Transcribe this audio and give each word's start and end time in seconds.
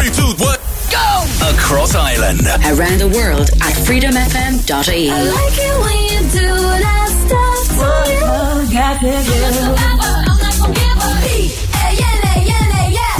Three, 0.00 0.08
two, 0.16 0.32
one, 0.42 0.56
go! 0.90 1.26
Across 1.52 1.94
Ireland. 1.94 2.40
Around 2.64 3.00
the 3.04 3.08
world 3.12 3.50
at 3.60 3.74
freedomfm.ie. 3.84 5.10
I 5.10 5.24
like 5.24 5.58
it 5.60 5.76
when 5.84 6.00
you 6.08 6.20
do 6.32 6.48
that 6.80 7.08
stuff 7.20 7.68
to 7.76 7.84
you. 8.08 8.24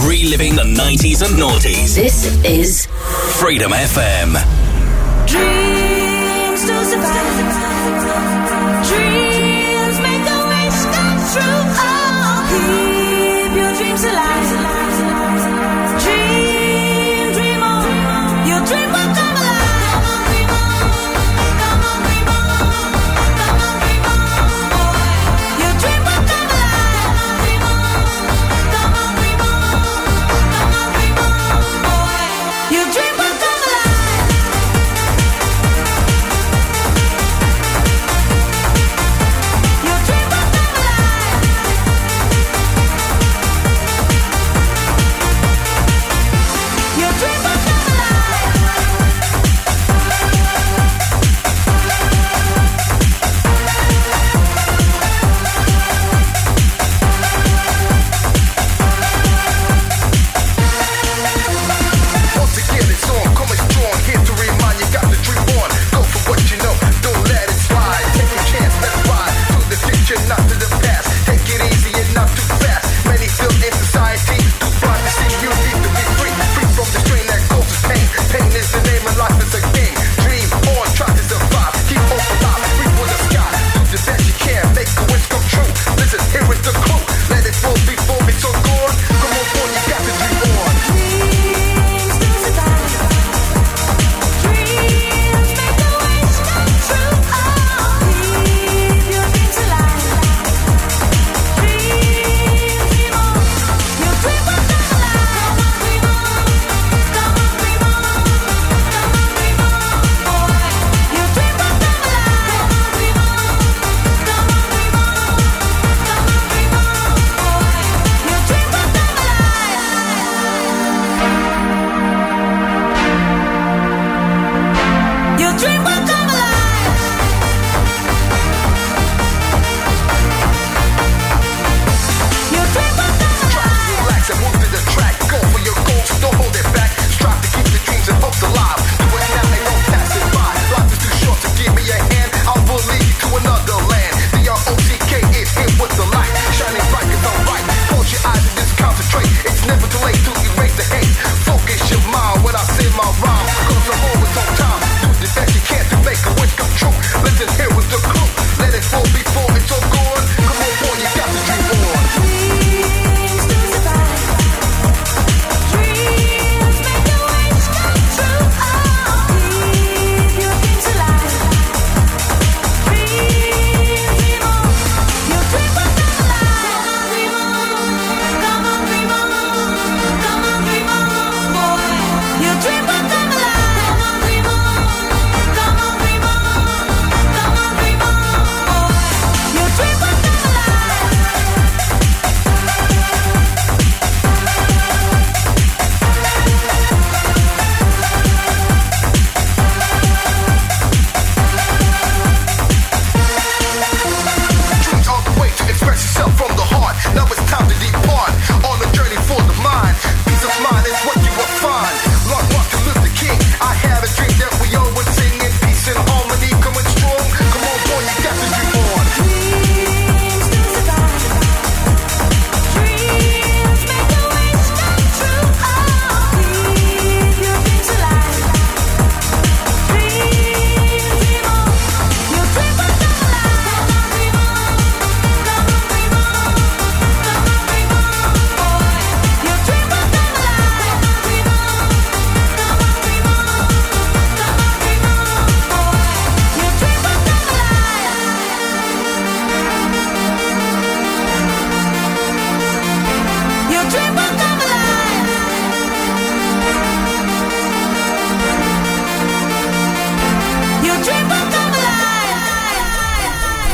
Reliving 0.08 0.56
the 0.56 0.64
90s 0.64 1.21
and 1.21 1.37
noughties. 1.37 1.95
This 1.95 2.24
is 2.46 2.87
Freedom 3.38 3.72
FM. 3.72 4.33
Dreams 5.26 6.62
to 6.65 6.85
survive. 6.87 7.37
Dreams 8.88 10.01
make 10.01 10.24
a 10.24 10.40
wish 10.49 10.81
come 10.97 11.21
true. 11.28 11.60
Oh, 11.76 12.49
keep 12.49 13.53
your 13.54 13.72
dreams 13.76 14.01
alive. 14.04 14.29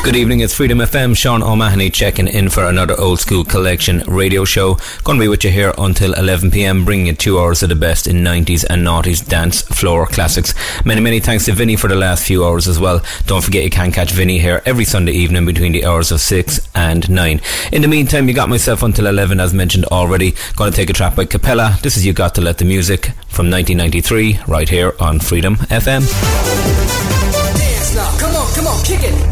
Good 0.06 0.14
evening, 0.14 0.38
it's 0.38 0.54
Freedom 0.54 0.78
FM. 0.78 1.16
Sean 1.16 1.42
O'Mahony 1.42 1.90
checking 1.90 2.28
in 2.28 2.48
for 2.48 2.66
another 2.66 2.94
old 2.96 3.18
school 3.18 3.42
collection 3.42 4.04
radio 4.06 4.44
show. 4.44 4.76
To 5.04 5.18
be 5.18 5.26
with 5.26 5.42
you 5.42 5.50
here 5.50 5.74
until 5.78 6.12
11pm, 6.12 6.84
bringing 6.84 7.06
you 7.06 7.12
two 7.12 7.40
hours 7.40 7.64
of 7.64 7.70
the 7.70 7.74
best 7.74 8.06
in 8.06 8.18
90s 8.18 8.64
and 8.70 8.86
noughties 8.86 9.26
dance 9.28 9.62
floor 9.62 10.06
classics. 10.06 10.54
Many, 10.84 11.00
many 11.00 11.18
thanks 11.18 11.46
to 11.46 11.52
Vinny 11.54 11.74
for 11.74 11.88
the 11.88 11.96
last 11.96 12.24
few 12.24 12.44
hours 12.44 12.68
as 12.68 12.78
well. 12.78 13.02
Don't 13.26 13.42
forget 13.42 13.64
you 13.64 13.70
can 13.70 13.90
catch 13.90 14.12
Vinny 14.12 14.38
here 14.38 14.62
every 14.64 14.84
Sunday 14.84 15.10
evening 15.10 15.44
between 15.44 15.72
the 15.72 15.84
hours 15.84 16.12
of 16.12 16.20
6 16.20 16.68
and 16.76 17.10
9. 17.10 17.40
In 17.72 17.82
the 17.82 17.88
meantime, 17.88 18.28
you 18.28 18.34
got 18.34 18.48
myself 18.48 18.84
until 18.84 19.08
11 19.08 19.40
as 19.40 19.52
mentioned 19.52 19.86
already. 19.86 20.36
To 20.56 20.70
take 20.70 20.88
a 20.88 20.92
track 20.92 21.16
by 21.16 21.24
Cappella. 21.24 21.80
This 21.82 21.96
is 21.96 22.06
You 22.06 22.12
Got 22.12 22.36
to 22.36 22.40
Let 22.40 22.58
the 22.58 22.64
Music 22.64 23.06
from 23.26 23.50
1993 23.50 24.38
right 24.46 24.68
here 24.68 24.92
on 25.00 25.18
Freedom 25.18 25.56
FM. 25.56 26.85
Kick 28.86 29.02
it. 29.02 29.26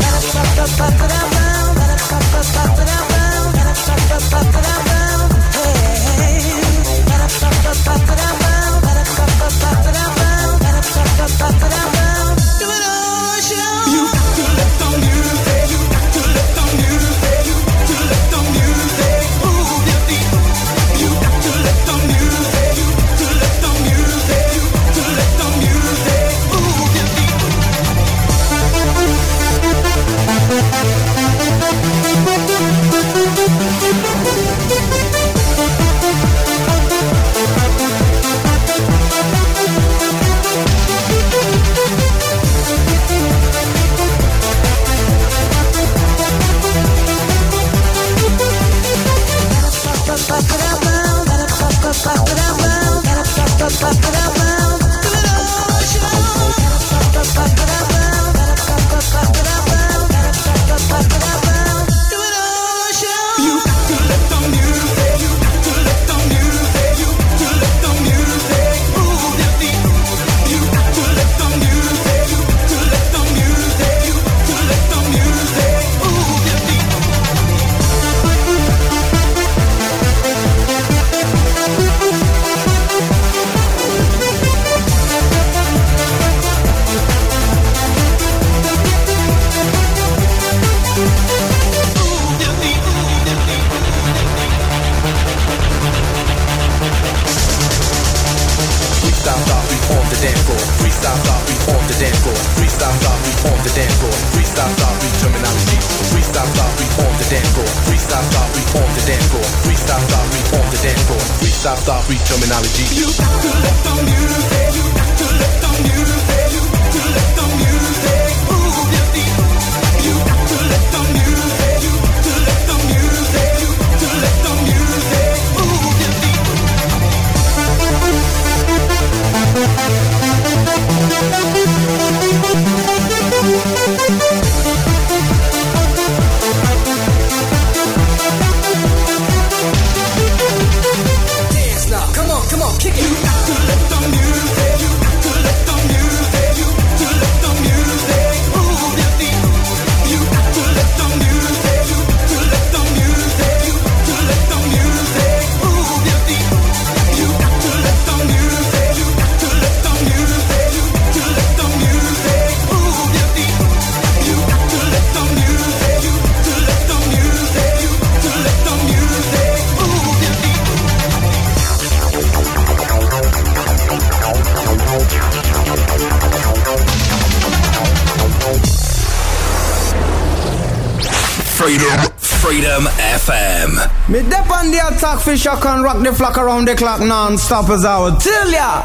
The 185.24 185.32
attack 185.32 185.36
fish 185.36 185.46
I 185.46 185.60
can 185.60 185.82
rock 185.82 186.02
the 186.02 186.12
flock 186.12 186.38
around 186.38 186.68
the 186.68 186.74
clock 186.74 187.00
non-stop 187.00 187.70
as 187.70 187.84
I 187.84 187.98
would 188.00 188.20
tell 188.20 188.50
ya. 188.50 188.82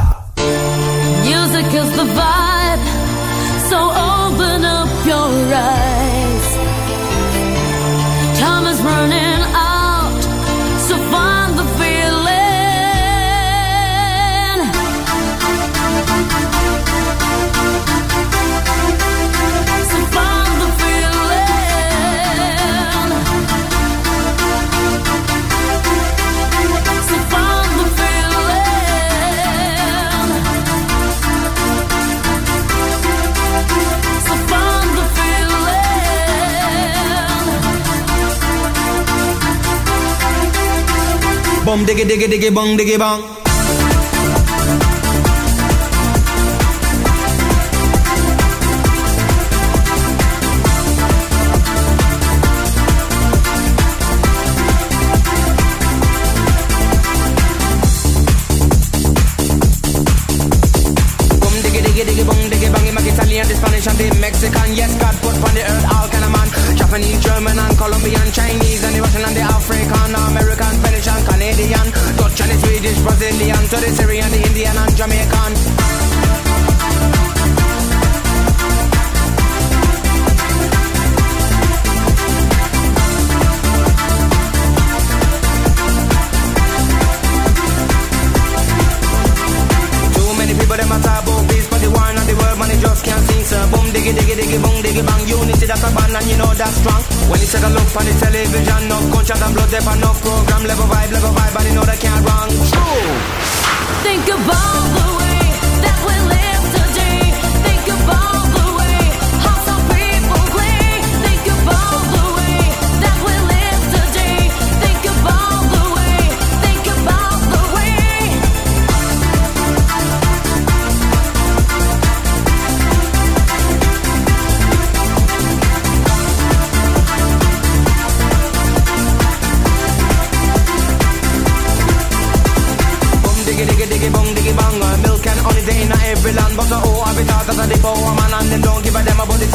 Music 1.24 1.74
is 1.74 1.95
the 1.95 2.06
vibe, 2.06 2.83
so 3.69 3.77
open 3.77 4.65
up 4.65 5.06
your 5.06 5.56
eyes. 5.56 5.78
Bum 41.69 41.85
diggy 41.85 42.04
diggy 42.09 42.28
diggy 42.33 42.49
bong 42.49 42.71
diggy 42.80 42.97
bong. 42.97 43.21
Spanish 63.59 63.88
and 63.88 63.97
the 63.97 64.19
Mexican. 64.19 64.69
Yes, 64.76 64.92
God 64.99 65.16
put 65.21 65.35
on 65.47 65.54
the 65.56 65.64
earth 65.64 65.85
all 65.94 66.07
kind 66.09 66.26
of 66.26 66.31
man. 66.31 66.47
Japanese, 66.78 67.19
German 67.23 67.57
and 67.57 67.78
Colombian, 67.78 68.28
Chinese 68.31 68.69
Brazilian 73.09 73.63
to 73.69 73.78
the 73.78 73.89
Syrian, 73.97 74.30
the 74.30 74.37
Indian 74.37 74.78
and 74.78 74.95
Jamaican. 74.95 75.51
Too 90.13 90.30
many 90.37 90.54
people 90.54 90.78
them 90.78 90.92
a 90.92 90.97
about 91.01 91.49
peace, 91.49 91.68
but 91.68 91.81
the 91.81 91.89
one 91.89 92.16
and 92.16 92.30
the 92.30 92.35
world 92.37 92.59
man 92.59 92.71
it 92.71 92.80
just 92.80 93.04
can't 93.04 93.25
cease. 93.28 93.54
Boom 93.71 93.87
diggy 93.89 94.13
diggy 94.13 94.35
diggy 94.37 94.61
boom 94.61 94.78
diggy 94.85 95.04
bang, 95.04 95.28
unity 95.28 95.66
that's 95.66 95.83
a 95.83 95.89
band 95.95 96.16
and 96.16 96.28
you 96.30 96.37
know 96.37 96.54
that's 96.54 96.75
strong. 96.78 97.08
When 97.30 97.40
you 97.40 97.45
take 97.45 97.62
a 97.62 97.69
look 97.69 97.95
on 97.95 98.06
the 98.06 98.14
television, 98.18 98.88
no 98.90 98.98
contract 99.14 99.42
and 99.45 99.54
blood, 99.54 99.74
and 99.74 100.02
no 100.02 100.12
program. 100.18 100.64
Level 100.66 100.88
vibe, 100.90 101.12
level 101.14 101.30
vibe, 101.30 101.54
but 101.54 101.64
you 101.68 101.76
know 101.76 101.86
they 101.86 101.98
can't 101.98 102.26
wrong. 102.26 102.50
True. 102.50 103.06
Think 104.02 104.26
about 104.33 104.83
the 104.98 105.07
way 105.21 105.42
that 105.86 105.98
we 106.06 106.30
live. 106.30 106.38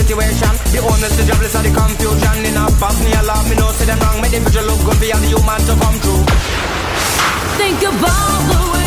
situation. 0.04 0.52
The 0.72 0.80
the 1.16 1.24
jobless, 1.24 1.54
and 1.54 1.66
the 1.66 1.72
confusion. 1.72 2.36
Me 2.44 3.12
alarm, 3.12 3.48
me 3.48 3.56
no 3.56 3.72
say 3.72 3.86
them 3.86 3.98
wrong. 4.00 4.20
Make 4.20 4.32
the 4.32 4.40
future 4.44 4.62
look 4.62 4.80
good, 4.84 5.00
be 5.00 5.08
the 5.08 5.28
human 5.32 5.60
to 5.64 5.74
come 5.80 5.98
true. 6.00 6.24
Think 7.56 7.80
about 7.82 8.40
the 8.50 8.60
way 8.72 8.83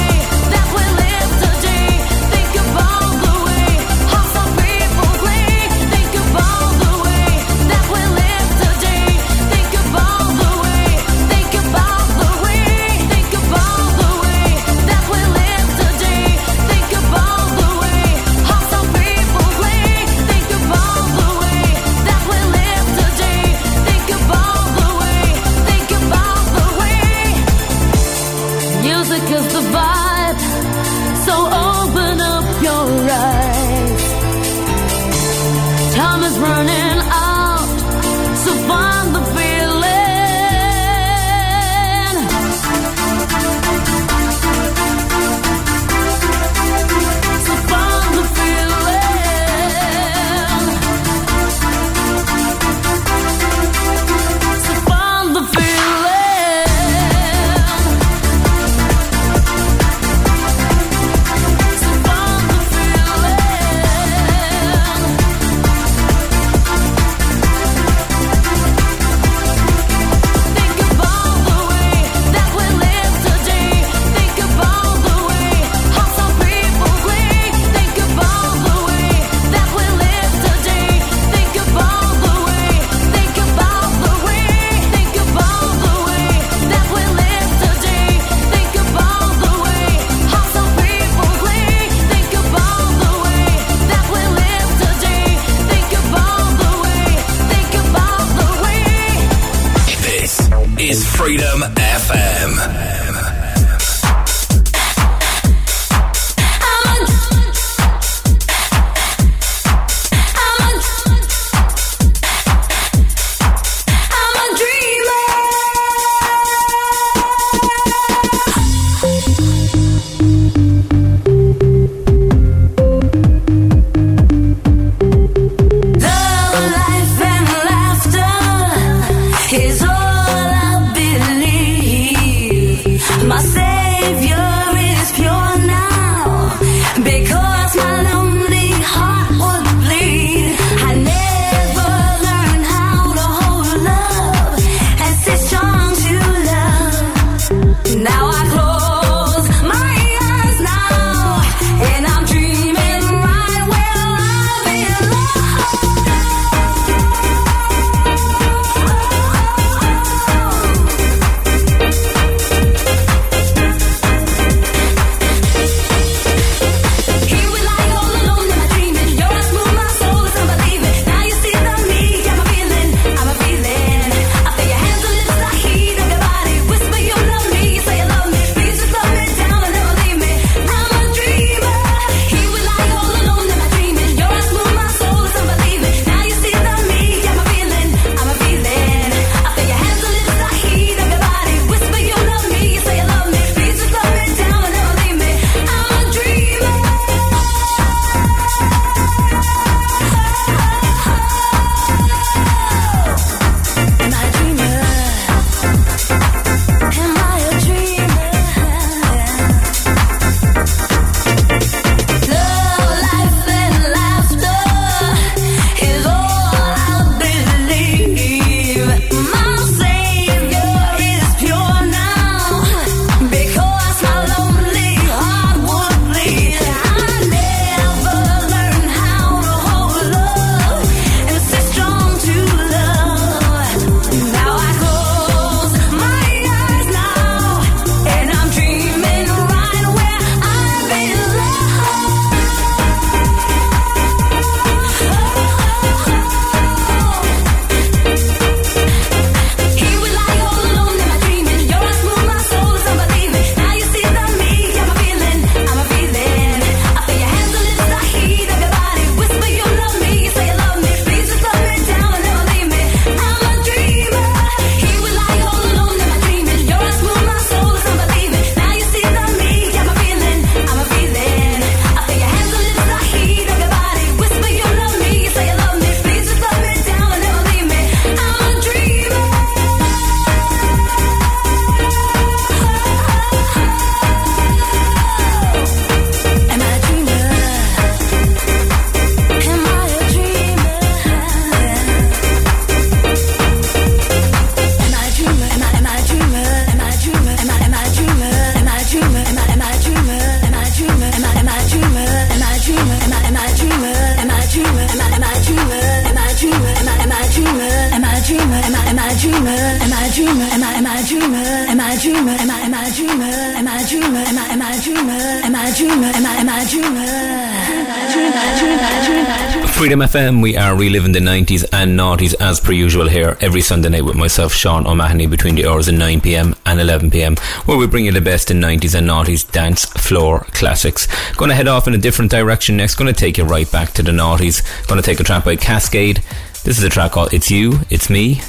FM, 320.07 320.41
we 320.41 320.55
are 320.55 320.73
reliving 320.73 321.11
the 321.11 321.19
90s 321.19 321.65
and 321.73 321.99
noughties 321.99 322.33
as 322.39 322.61
per 322.61 322.71
usual 322.71 323.09
here 323.09 323.37
every 323.41 323.59
Sunday 323.59 323.89
night 323.89 324.05
with 324.05 324.15
myself, 324.15 324.53
Sean 324.53 324.87
O'Mahony, 324.87 325.27
between 325.27 325.55
the 325.55 325.67
hours 325.67 325.89
of 325.89 325.95
9pm 325.95 326.57
and 326.65 326.79
11pm, 326.79 327.37
where 327.67 327.77
we 327.77 327.87
bring 327.87 328.05
you 328.05 328.13
the 328.13 328.21
best 328.21 328.49
in 328.49 328.61
90s 328.61 328.97
and 328.97 329.09
noughties 329.09 329.49
dance 329.51 329.83
floor 329.83 330.45
classics. 330.53 331.07
Going 331.33 331.49
to 331.49 331.55
head 331.55 331.67
off 331.67 331.87
in 331.87 331.93
a 331.93 331.97
different 331.97 332.31
direction 332.31 332.77
next, 332.77 332.95
going 332.95 333.13
to 333.13 333.19
take 333.19 333.37
you 333.37 333.43
right 333.43 333.69
back 333.69 333.91
to 333.93 334.03
the 334.03 334.13
noughties. 334.13 334.63
Going 334.87 335.01
to 335.01 335.05
take 335.05 335.19
a 335.19 335.25
track 335.25 335.43
by 335.43 335.57
Kaskade. 335.57 336.23
This 336.63 336.77
is 336.77 336.83
a 336.85 336.89
track 336.89 337.11
called 337.11 337.33
It's 337.33 337.51
You, 337.51 337.79
It's 337.89 338.09
Me, 338.09 338.39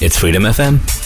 It's 0.00 0.18
Freedom 0.18 0.44
FM. 0.44 1.01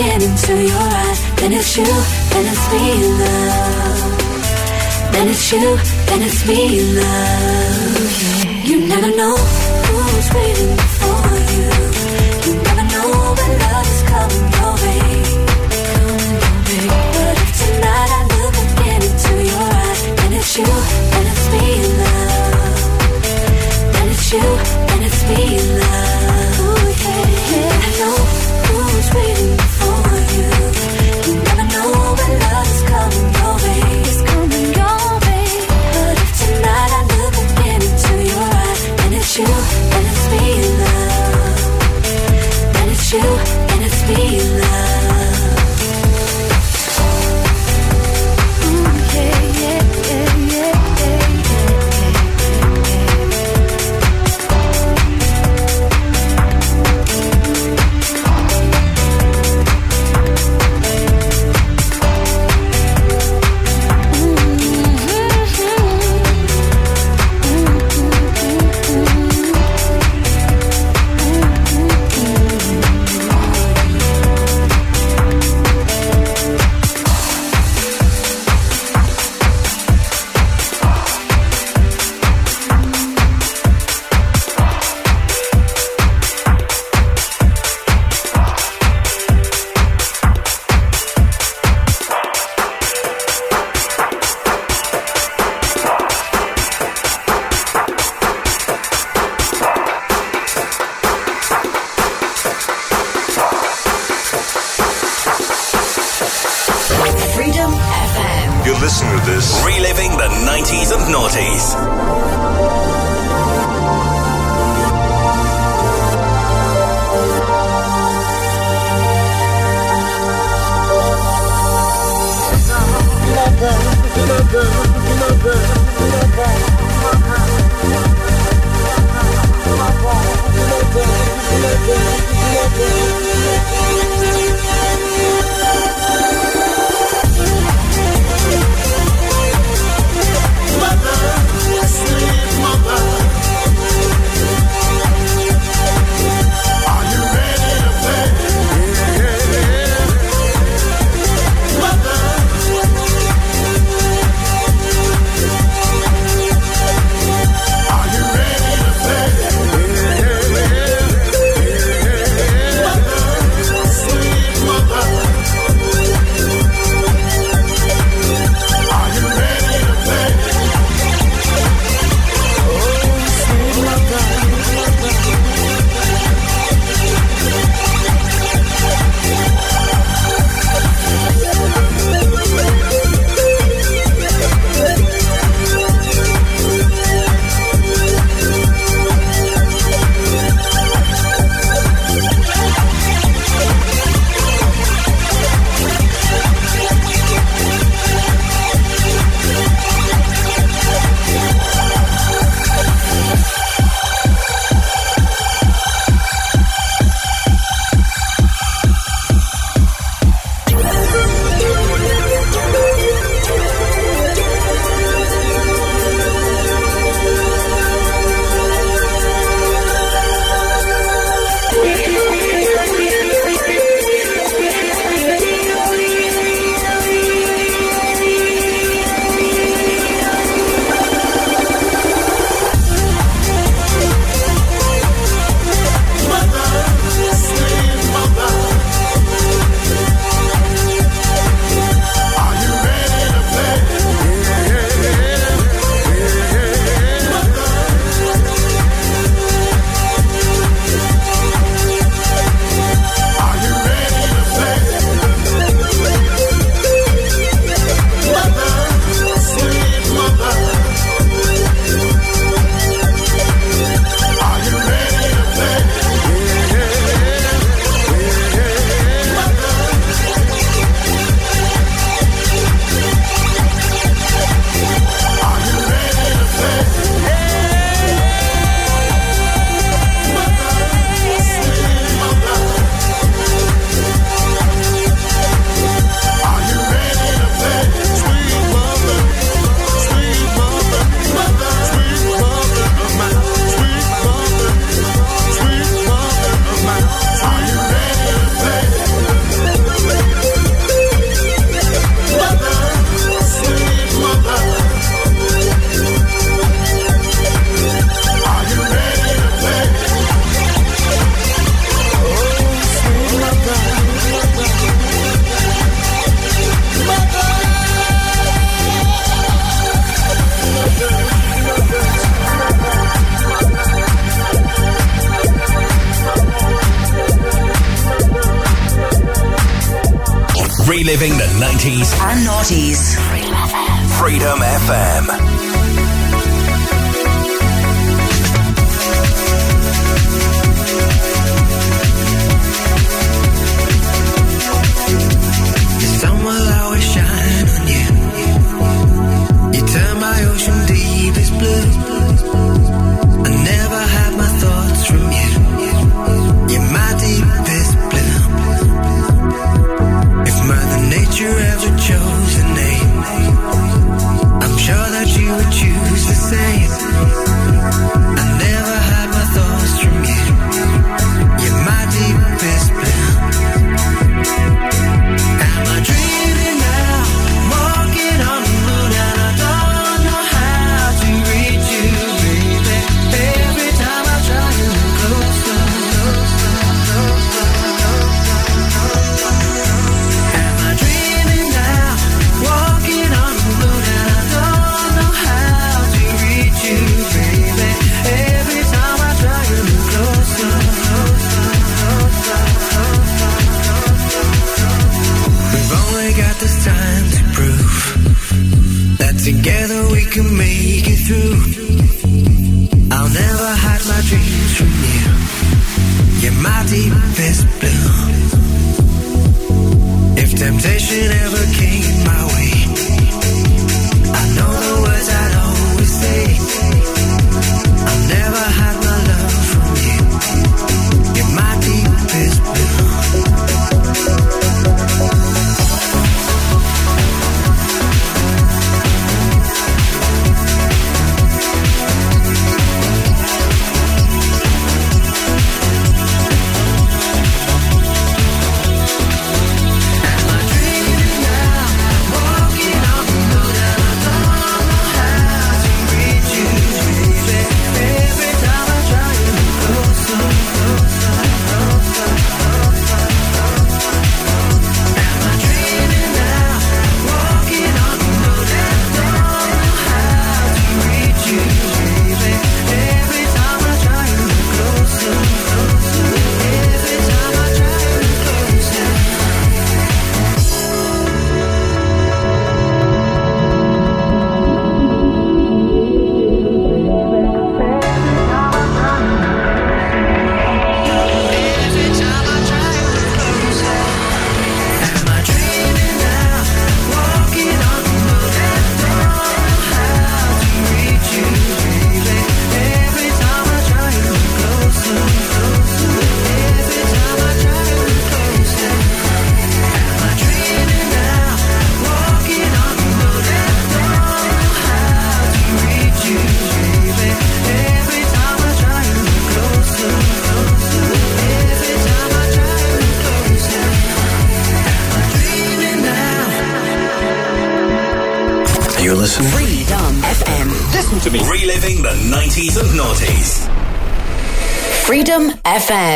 Again 0.00 0.22
into 0.22 0.54
your 0.62 0.80
eyes, 0.80 1.20
then 1.36 1.52
it's 1.52 1.76
you, 1.76 1.84
then 1.84 2.46
it's 2.52 2.72
me, 2.72 2.84
love. 3.20 5.12
Then 5.12 5.28
it's 5.28 5.52
you, 5.52 5.76
then 6.06 6.22
it's 6.22 6.46
me, 6.48 6.80
love. 6.94 8.64
You 8.64 8.86
never 8.88 9.14
know 9.14 9.36
who's 9.36 10.32
waiting 10.32 10.74
for 10.96 11.09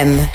FM. 0.05 0.34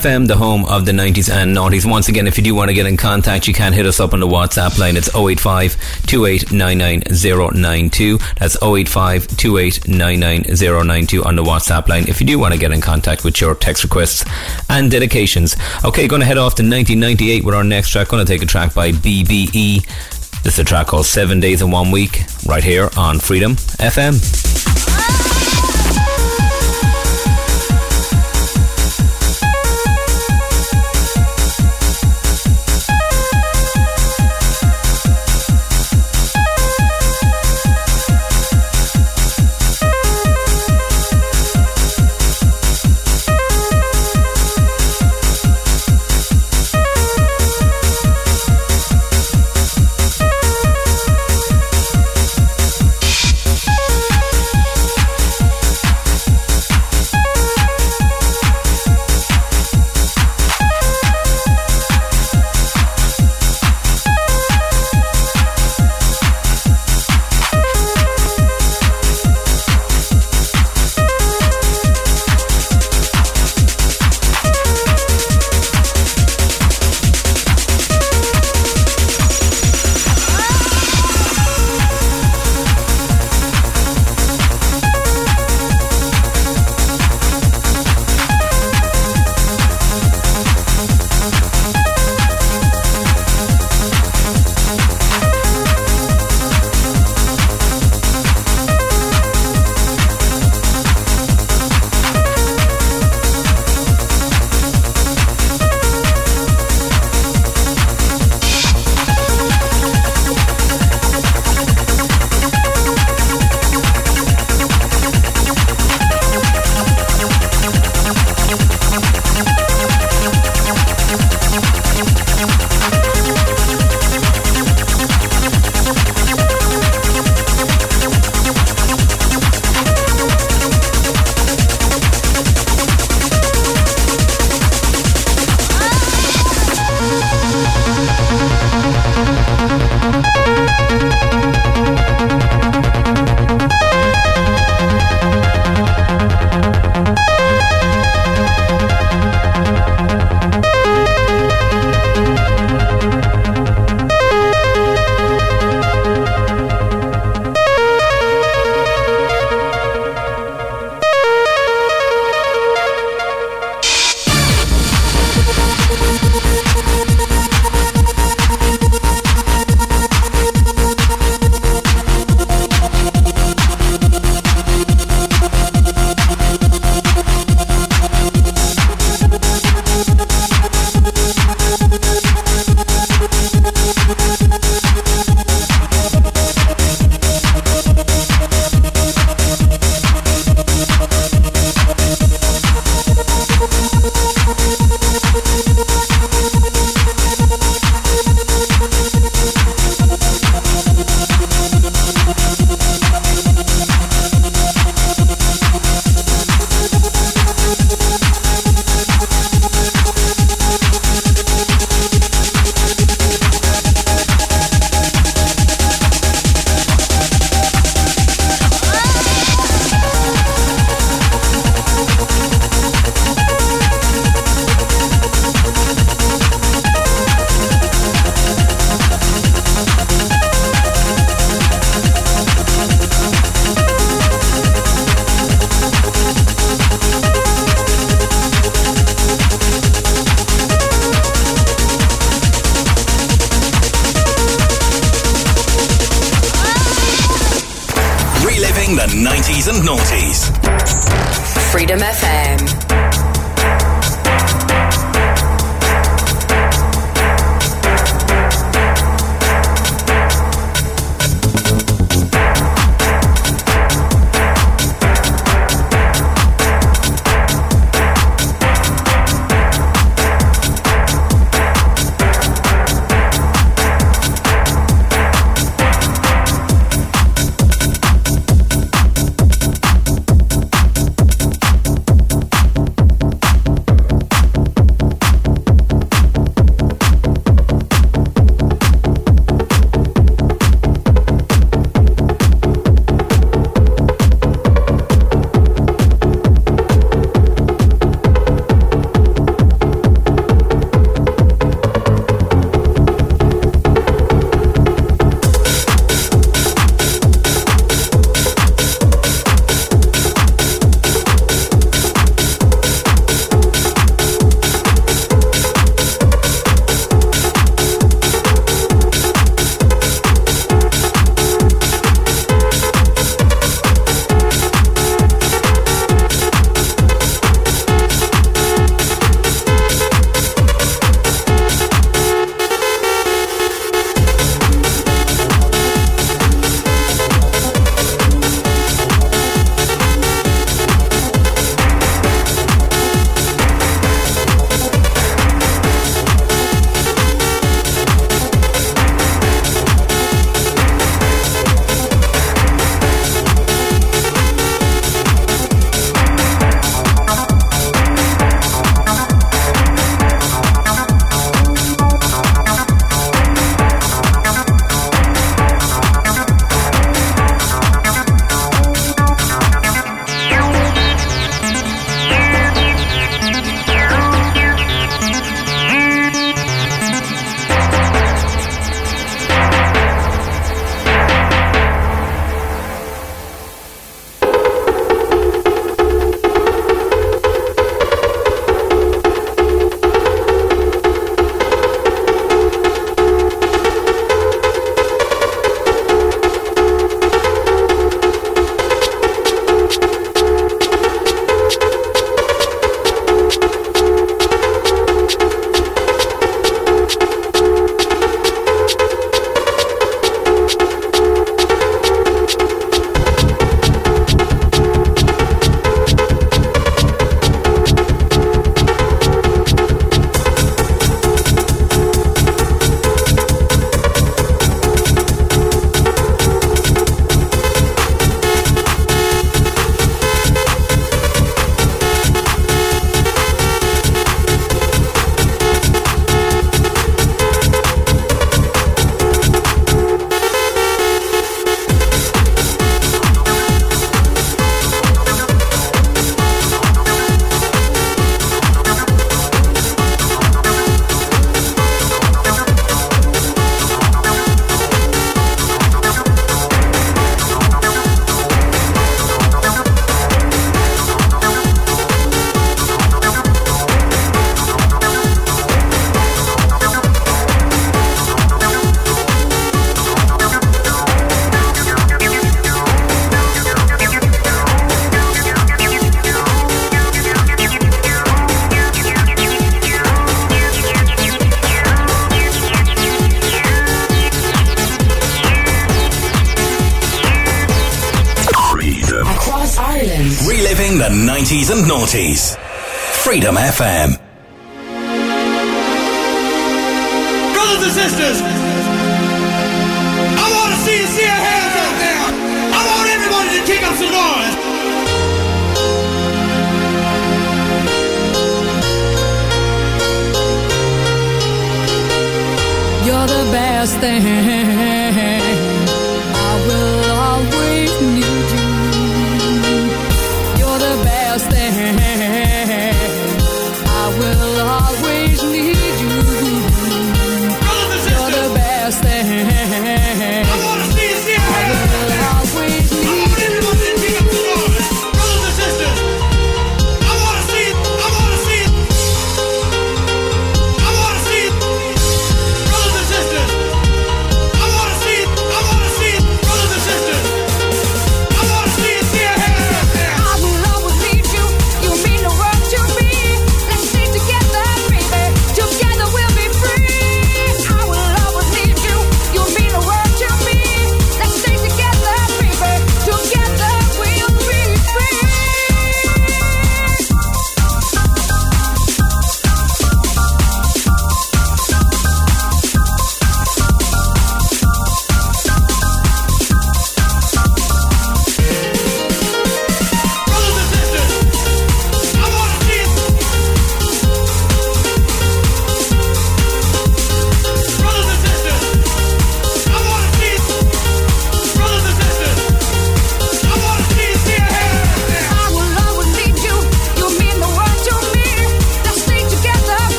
FM, 0.00 0.26
the 0.26 0.36
home 0.36 0.64
of 0.66 0.84
the 0.84 0.92
90s 0.92 1.30
and 1.30 1.56
noughties. 1.56 1.90
Once 1.90 2.08
again, 2.08 2.26
if 2.26 2.36
you 2.36 2.44
do 2.44 2.54
want 2.54 2.68
to 2.68 2.74
get 2.74 2.86
in 2.86 2.96
contact, 2.96 3.48
you 3.48 3.54
can 3.54 3.72
hit 3.72 3.86
us 3.86 3.98
up 3.98 4.12
on 4.12 4.20
the 4.20 4.26
WhatsApp 4.26 4.78
line. 4.78 4.96
It's 4.96 5.14
085 5.14 5.76
2899092. 6.06 8.18
That's 8.38 8.62
085 8.62 9.28
2899092 9.28 11.24
on 11.24 11.36
the 11.36 11.42
WhatsApp 11.42 11.88
line 11.88 12.08
if 12.08 12.20
you 12.20 12.26
do 12.26 12.38
want 12.38 12.52
to 12.52 12.60
get 12.60 12.72
in 12.72 12.80
contact 12.80 13.24
with 13.24 13.40
your 13.40 13.54
text 13.54 13.84
requests 13.84 14.24
and 14.68 14.90
dedications. 14.90 15.56
Okay, 15.84 16.06
going 16.06 16.20
to 16.20 16.26
head 16.26 16.38
off 16.38 16.54
to 16.56 16.62
1998 16.62 17.44
with 17.44 17.54
our 17.54 17.64
next 17.64 17.90
track. 17.90 18.08
Going 18.08 18.24
to 18.24 18.30
take 18.30 18.42
a 18.42 18.46
track 18.46 18.74
by 18.74 18.92
BBE. 18.92 19.84
This 20.42 20.54
is 20.54 20.58
a 20.58 20.64
track 20.64 20.88
called 20.88 21.06
Seven 21.06 21.40
Days 21.40 21.62
in 21.62 21.70
One 21.70 21.90
Week, 21.90 22.22
right 22.46 22.62
here 22.62 22.90
on 22.96 23.18
Freedom 23.18 23.56
FM. 23.56 24.45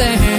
understand 0.00 0.33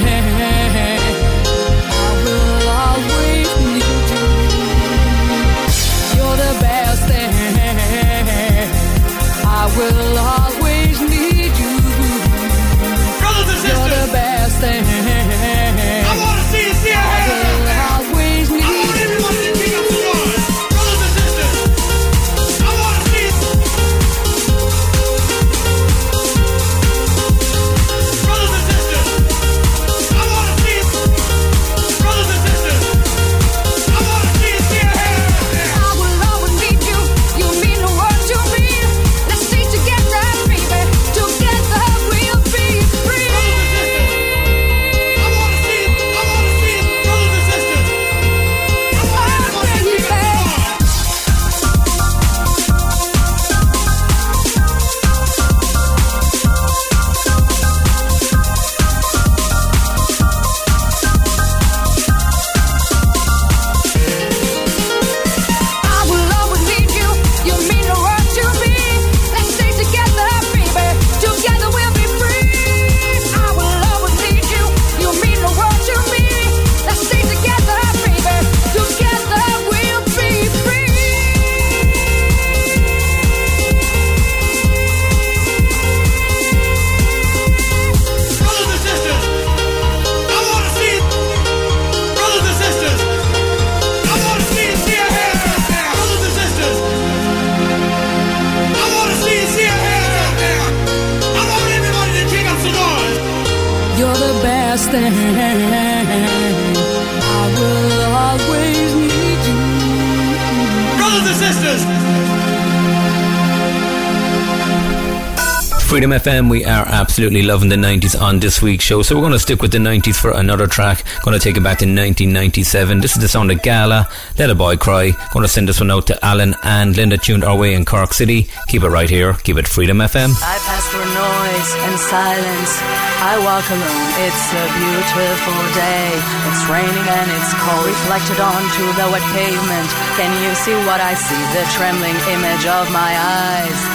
FM. 116.26 116.50
We 116.50 116.66
are 116.66 116.86
absolutely 116.88 117.44
loving 117.44 117.70
the 117.70 117.76
90s 117.76 118.20
on 118.20 118.40
this 118.40 118.60
week's 118.60 118.84
show. 118.84 119.04
So 119.04 119.14
we're 119.14 119.22
going 119.22 119.38
to 119.38 119.46
stick 119.48 119.62
with 119.62 119.72
the 119.72 119.78
90s 119.78 120.18
for 120.18 120.32
another 120.32 120.66
track. 120.66 121.06
Going 121.22 121.38
to 121.38 121.44
take 121.44 121.56
it 121.56 121.62
back 121.62 121.78
to 121.80 121.86
1997. 121.86 123.00
This 123.00 123.14
is 123.16 123.22
the 123.22 123.28
sound 123.28 123.52
of 123.52 123.62
Gala, 123.62 124.10
Let 124.40 124.50
a 124.50 124.56
Boy 124.56 124.76
Cry. 124.76 125.14
Going 125.34 125.46
to 125.46 125.48
send 125.48 125.70
this 125.70 125.80
one 125.80 125.92
out 125.92 126.08
to 126.08 126.18
Alan 126.26 126.56
and 126.64 126.98
Linda 126.98 127.20
tuned 127.20 127.44
our 127.44 127.56
way 127.56 127.76
in 127.76 127.86
Cork 127.86 128.12
City. 128.12 128.50
Keep 128.68 128.82
it 128.84 128.90
right 128.90 129.10
here. 129.10 129.34
Keep 129.46 129.58
it 129.58 129.68
Freedom 129.68 129.98
FM. 130.00 130.34
I 130.42 130.58
pass 130.66 130.90
through 130.90 131.06
noise 131.06 131.72
and 131.86 131.96
silence. 132.02 132.74
I 133.22 133.38
walk 133.46 133.70
alone. 133.70 134.10
It's 134.26 134.46
a 134.50 134.66
beautiful 134.82 135.62
day. 135.78 136.10
It's 136.50 136.66
raining 136.66 137.06
and 137.06 137.30
it's 137.38 137.54
cold. 137.62 137.86
Reflected 137.86 138.42
onto 138.42 138.86
the 138.98 139.06
wet 139.14 139.26
pavement. 139.30 139.90
Can 140.18 140.34
you 140.42 140.58
see 140.58 140.74
what 140.90 140.98
I 140.98 141.14
see? 141.14 141.38
The 141.54 141.70
trembling 141.78 142.18
image 142.34 142.66
of 142.66 142.90
my 142.90 143.14
eyes 143.14 143.95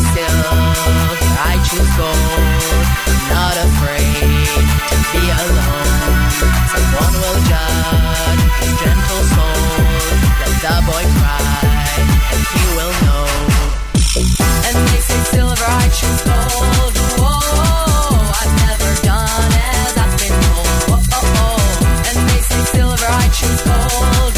still. 0.00 0.40
I 1.46 1.54
choose 1.68 1.92
gold. 1.96 2.84
I'm 3.06 3.20
not 3.30 3.56
afraid 3.68 4.48
to 4.90 4.96
be 5.12 5.22
alone. 5.42 6.30
Someone 6.72 7.14
will 7.22 7.40
judge 7.50 8.42
a 8.62 8.68
gentle 8.82 9.24
soul. 9.34 9.60
Let 10.40 10.54
the 10.64 10.74
boy 10.88 11.04
cry, 11.18 12.02
and 12.32 12.42
he 12.52 12.62
will 12.76 12.94
know. 13.04 13.26
And 14.66 14.76
they 14.88 15.00
say 15.08 15.20
silver, 15.34 15.66
I 15.66 15.86
choose 15.98 16.22
gold. 16.26 16.94
Whoa, 17.22 18.18
I've 18.40 18.54
never 18.66 18.90
done 19.02 19.52
as 19.78 19.94
I've 20.02 20.14
been 20.18 20.36
told. 20.46 20.68
Oh, 20.90 21.02
oh, 21.18 21.38
oh. 21.44 22.08
And 22.08 22.18
they 22.28 22.40
say 22.40 22.62
silver, 22.76 23.08
I 23.08 23.28
choose 23.28 23.62
gold. 23.62 24.33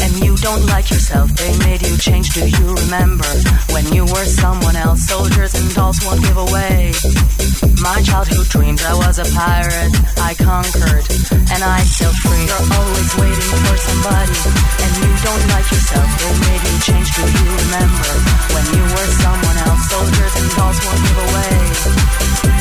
and 0.00 0.12
you 0.24 0.36
don't 0.38 0.64
like 0.66 0.90
yourself. 0.90 1.30
They 1.36 1.52
made 1.64 1.82
you 1.82 1.96
change. 1.96 2.30
Do 2.34 2.46
you 2.46 2.66
remember 2.74 3.28
when 3.72 3.86
you 3.92 4.04
were 4.04 4.26
someone 4.26 4.76
else? 4.76 5.06
Soldiers 5.06 5.54
and 5.54 5.66
dolls 5.74 5.98
won't 6.04 6.20
give 6.22 6.36
away. 6.36 6.92
My 7.80 8.00
childhood 8.02 8.48
dreams. 8.48 8.82
I 8.84 8.94
was 8.94 9.18
a 9.18 9.26
pirate. 9.32 9.92
I 10.18 10.34
conquered, 10.34 11.04
and 11.52 11.60
I 11.62 11.80
still 11.84 12.14
free. 12.24 12.44
You're 12.44 12.66
always 12.74 13.10
waiting 13.16 13.50
for 13.64 13.76
somebody, 13.76 14.38
and 14.84 14.92
you 15.00 15.10
don't 15.24 15.44
like 15.54 15.68
yourself. 15.70 16.08
They 16.20 16.32
made 16.44 16.62
you 16.64 16.76
change. 16.84 17.08
Do 17.14 17.24
you 17.24 17.48
remember 17.64 18.10
when 18.54 18.66
you 18.74 18.84
were 18.84 19.08
someone 19.22 19.58
else? 19.68 19.82
Soldiers 19.88 20.34
and 20.40 20.48
dolls 20.56 20.78
won't 20.84 21.00
give 21.04 21.20
away. 21.28 21.56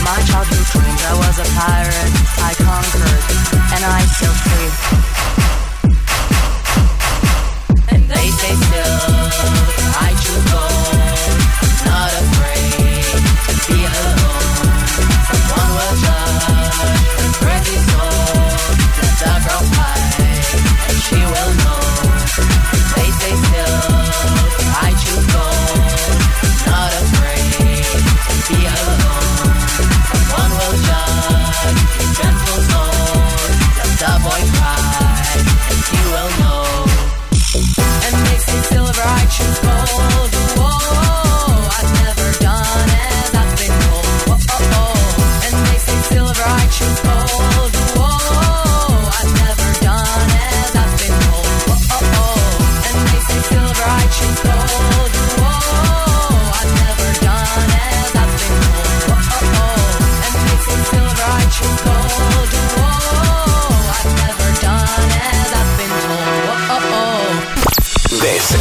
My 0.04 0.20
childhood 0.28 0.68
dreams. 0.72 1.02
I 1.04 1.14
was 1.20 1.36
a 1.40 1.48
pirate. 1.58 2.12
I 2.40 2.52
conquered, 2.60 3.24
and 3.74 3.82
I 3.84 4.00
still 4.16 4.36
free 4.48 5.63
they 8.44 8.56
do. 8.56 9.73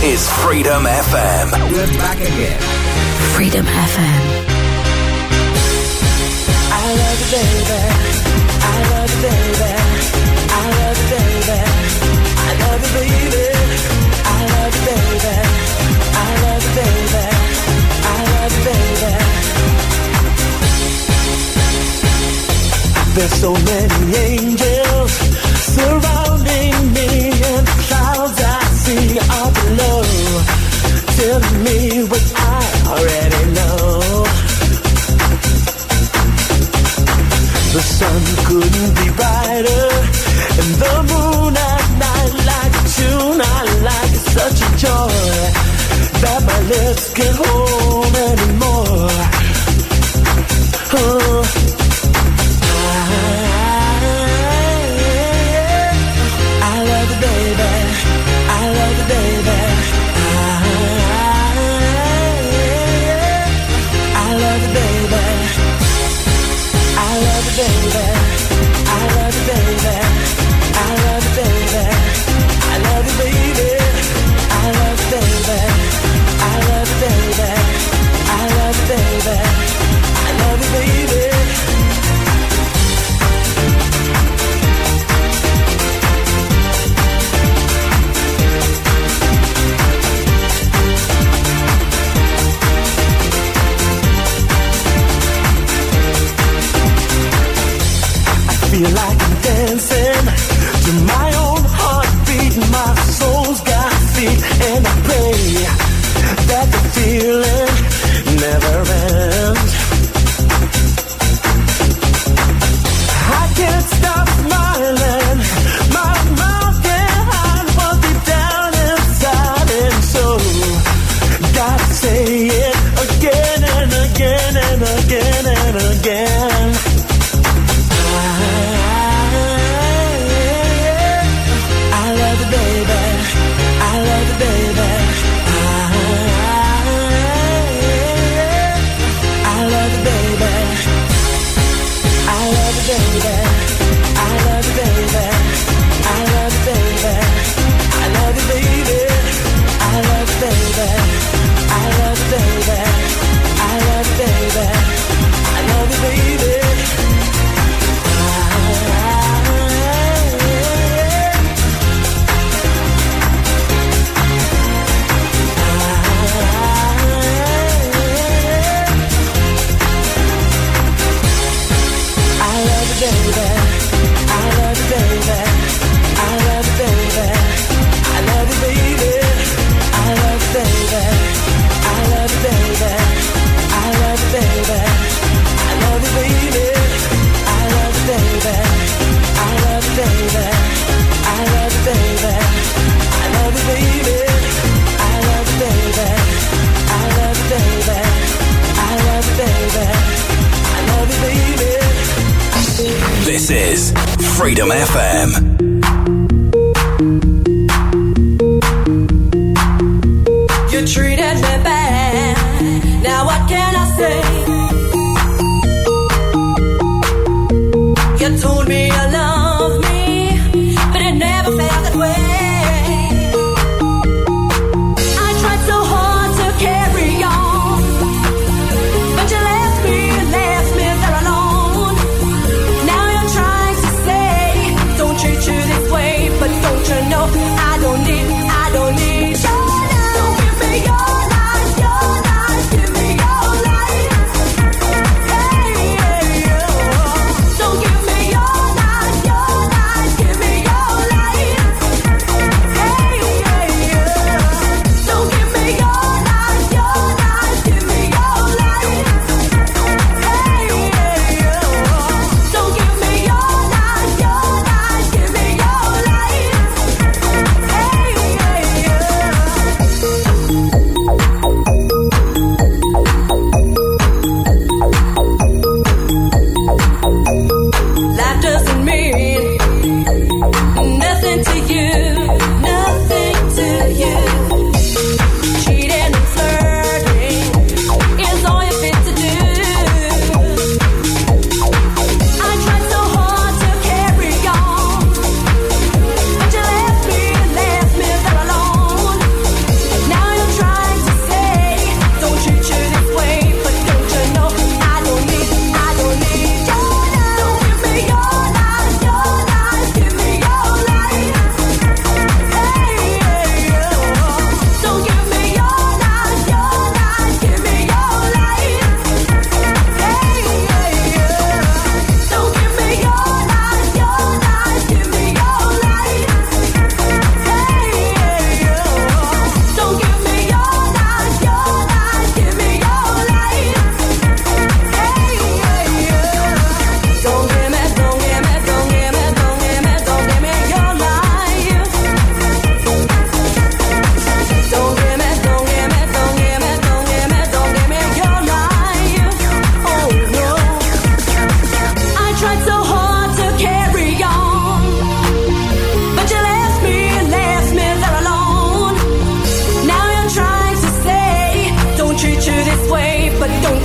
is 0.05 0.29
Freedom 0.43 0.83
FM. 0.83 1.53
We're 1.71 1.87
back 1.99 2.19
again. 2.19 2.61
Freedom 3.35 3.65
FM. 3.65 4.23
I 6.73 6.95
love 7.01 7.21
you, 7.23 7.29
baby. 7.39 7.83
I 8.59 8.83
love 8.91 9.13
you, 9.15 9.23
baby. 9.23 9.73
I 10.51 10.65
love 10.79 10.99
you, 10.99 11.11
baby. 11.13 11.59
I 12.35 12.51
love 12.63 12.83
you, 12.83 12.91
baby. 12.99 13.47
I 14.27 14.41
love 14.53 14.75
you, 14.75 14.83
baby. 14.91 15.35
I 16.19 16.31
love 16.43 16.67
you, 16.67 16.83
baby. 16.83 17.25
I 18.03 18.19
love 18.35 18.55
you, 18.59 18.65
baby. 18.67 19.13
There's 23.15 23.35
so 23.41 23.53
many 23.53 24.01
angels 24.17 25.13
surrounding 25.77 26.75
me 26.93 27.13
tell 31.23 31.41
me 31.67 31.79
what 32.11 32.25
I 32.37 32.63
already 32.93 33.43
know. 33.57 34.25
The 37.75 37.83
sun 37.97 38.23
couldn't 38.47 38.93
be 39.01 39.09
brighter, 39.19 39.87
and 40.61 40.71
the 40.83 40.95
moon 41.11 41.57
at 41.57 41.83
such 44.37 44.59
a 44.69 44.71
joy 44.85 45.21
that 46.23 46.41
my 46.51 46.61
lips 46.73 47.15
can 47.15 47.35
hold. 47.37 47.72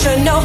to 0.08 0.24
know 0.24 0.37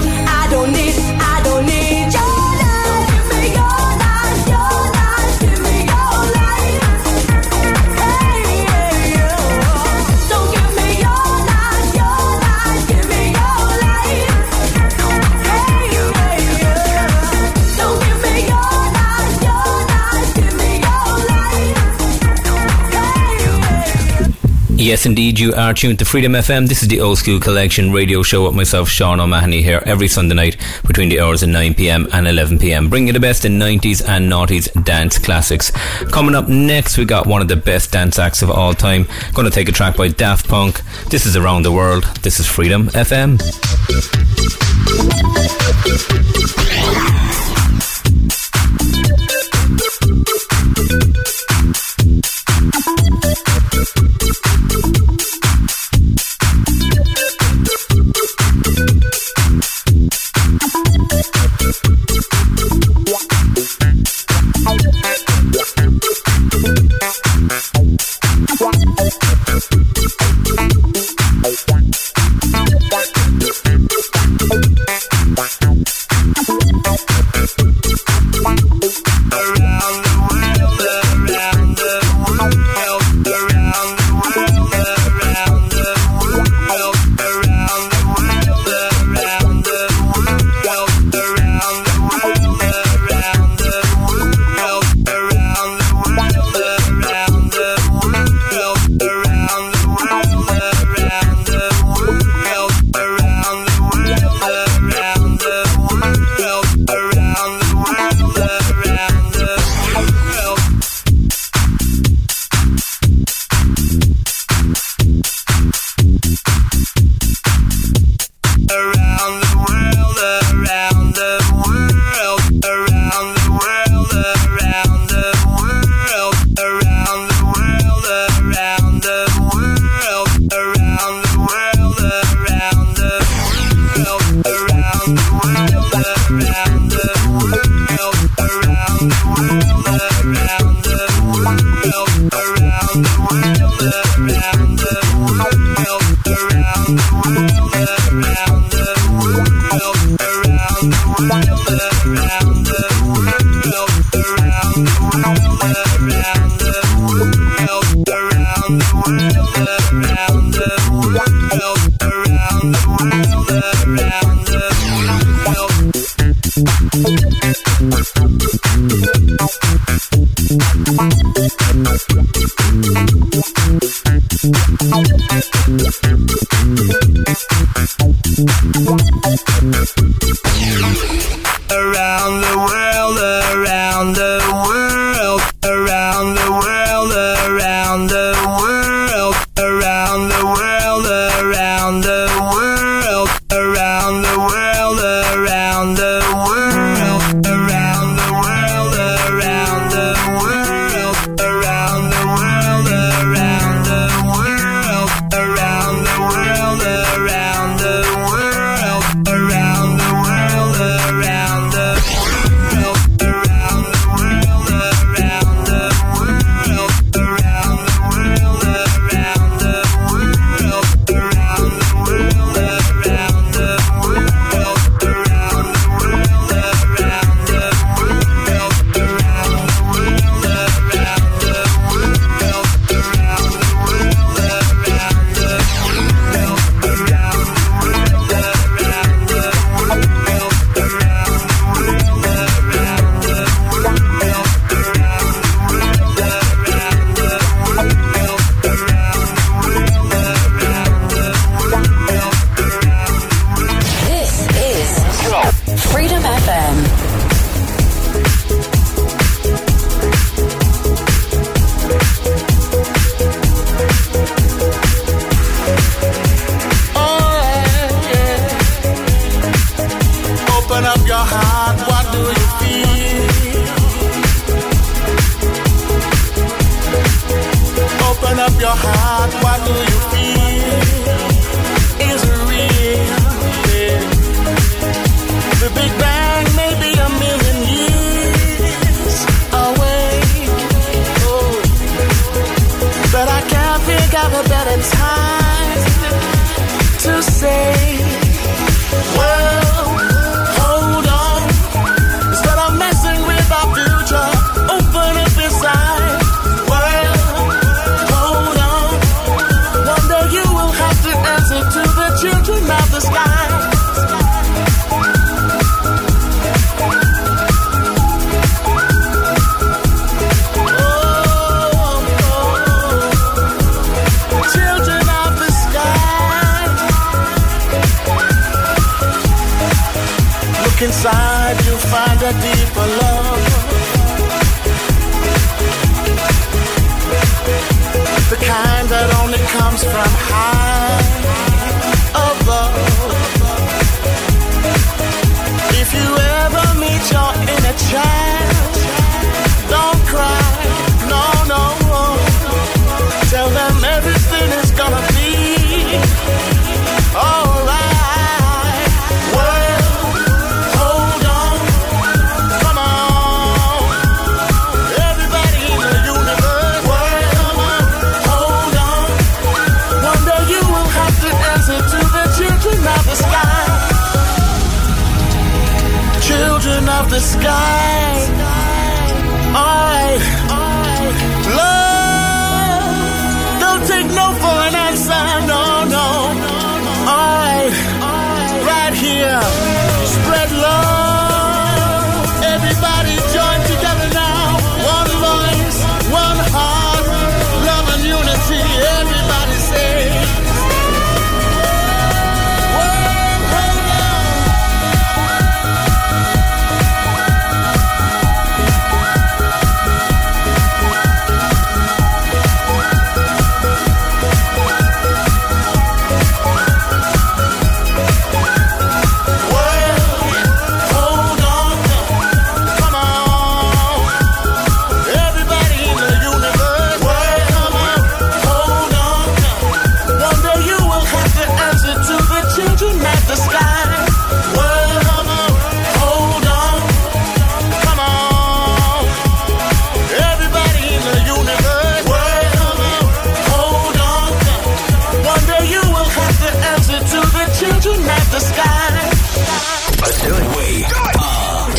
Yes, 25.02 25.08
indeed, 25.08 25.40
you 25.40 25.52
are 25.54 25.74
tuned 25.74 25.98
to 25.98 26.04
Freedom 26.04 26.30
FM. 26.30 26.68
This 26.68 26.84
is 26.84 26.88
the 26.88 27.00
Old 27.00 27.18
Skool 27.18 27.42
Collection 27.42 27.90
radio 27.90 28.22
show 28.22 28.46
with 28.46 28.54
myself, 28.54 28.88
Sean 28.88 29.18
O'Mahony, 29.18 29.60
here 29.60 29.82
every 29.84 30.06
Sunday 30.06 30.36
night 30.36 30.56
between 30.86 31.08
the 31.08 31.18
hours 31.18 31.42
of 31.42 31.48
9pm 31.48 32.08
and 32.12 32.24
11pm, 32.24 32.88
bringing 32.88 33.08
you 33.08 33.12
the 33.12 33.18
best 33.18 33.44
in 33.44 33.58
90s 33.58 34.08
and 34.08 34.30
noughties 34.30 34.70
dance 34.84 35.18
classics. 35.18 35.72
Coming 36.12 36.36
up 36.36 36.48
next, 36.48 36.98
we 36.98 37.04
got 37.04 37.26
one 37.26 37.42
of 37.42 37.48
the 37.48 37.56
best 37.56 37.90
dance 37.90 38.16
acts 38.20 38.42
of 38.42 38.50
all 38.52 38.74
time. 38.74 39.08
Going 39.34 39.44
to 39.44 39.50
take 39.50 39.68
a 39.68 39.72
track 39.72 39.96
by 39.96 40.06
Daft 40.06 40.46
Punk. 40.46 40.80
This 41.10 41.26
is 41.26 41.36
Around 41.36 41.64
the 41.64 41.72
World. 41.72 42.04
This 42.22 42.38
is 42.38 42.46
Freedom 42.46 42.86
FM. 42.90 43.40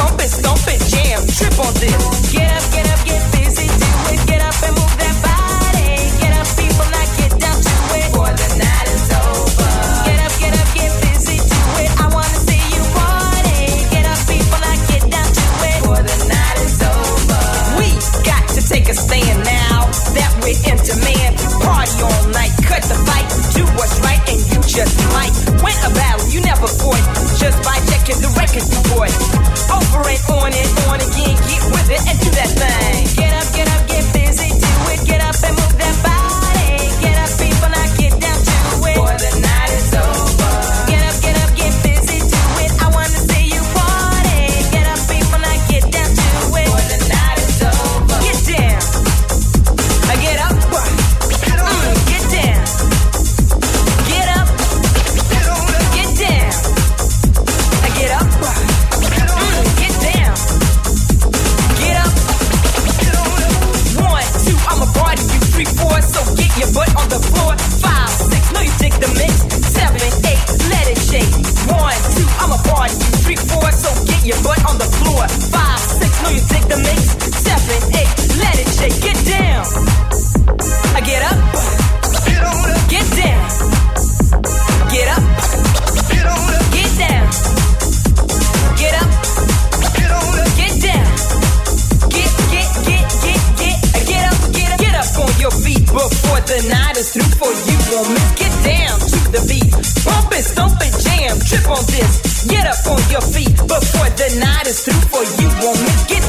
It, 0.00 0.28
stomp 0.28 0.60
it, 0.68 0.80
jam, 0.88 1.20
trip 1.28 1.56
on 1.60 1.72
this. 1.80 2.32
Get 2.32 2.48
up, 2.52 2.64
get 2.72 2.88
up, 2.88 3.00
get 3.04 3.20
busy, 3.32 3.68
do 3.68 3.88
it. 4.12 4.20
Get 4.26 4.40
up 4.40 4.56
and 4.64 4.72
move 4.76 4.96
that 5.00 5.16
body. 5.24 5.96
Get 6.20 6.32
up, 6.36 6.48
people, 6.56 6.88
get 7.16 7.32
down 7.40 7.56
to 7.56 7.74
it. 7.96 8.08
The 8.12 8.48
night 8.60 8.88
is 8.92 9.08
over. 9.16 9.72
Get 10.04 10.20
up, 10.20 10.32
get 10.40 10.52
up, 10.56 10.68
get 10.76 10.92
busy, 11.04 11.36
do 11.40 11.60
it. 11.84 11.92
I 12.00 12.08
wanna 12.12 12.36
see 12.36 12.60
you 12.72 12.84
party. 12.96 13.80
Get 13.92 14.04
up, 14.08 14.20
people, 14.28 14.60
get 14.88 15.04
down 15.08 15.28
to 15.28 15.44
it. 15.68 15.80
The 15.88 16.16
night 16.28 16.58
is 16.64 16.80
over. 16.84 17.40
We 17.80 17.88
got 18.24 18.44
to 18.56 18.60
take 18.60 18.88
a 18.88 18.96
stand 18.96 19.44
now 19.44 19.88
that 20.16 20.32
we're 20.44 20.60
in 20.68 20.76
demand. 20.84 21.40
Party 21.64 21.96
all 22.04 22.24
night, 22.32 22.52
cut 22.68 22.84
the 22.88 22.96
fight, 23.08 23.28
do 23.56 23.64
what's 23.76 24.00
right 24.04 24.20
and 24.28 24.39
just 24.80 24.96
might 25.12 25.36
win 25.60 25.76
a 25.84 25.92
battle 25.92 26.26
you 26.32 26.40
never 26.40 26.66
fought 26.66 27.04
just 27.36 27.60
by 27.60 27.76
checking 27.92 28.16
the 28.24 28.32
record 28.32 28.64
you 28.64 28.80
bought. 28.88 29.12
Over 29.68 30.08
and 30.08 30.22
on 30.40 30.50
and 30.56 30.70
on 30.88 30.96
again, 31.04 31.36
get 31.36 31.62
with 31.68 31.90
it 31.92 32.00
and 32.08 32.16
do 32.16 32.30
that 32.40 32.48
thing. 32.56 33.04
Get 33.12 33.32
up, 33.36 33.48
get 33.52 33.68
up, 33.76 33.84
get 33.86 34.04
busy, 34.16 34.48
do 34.48 34.72
it, 34.88 35.04
get 35.04 35.20
up 35.20 35.36
and 35.44 35.52
move 35.52 35.76
that 35.76 35.99
The 104.16 104.38
night 104.38 104.66
is 104.66 104.84
through 104.84 105.00
for 105.08 105.22
you, 105.40 105.48
won't 105.62 105.80
make 105.80 106.18
it. 106.18 106.19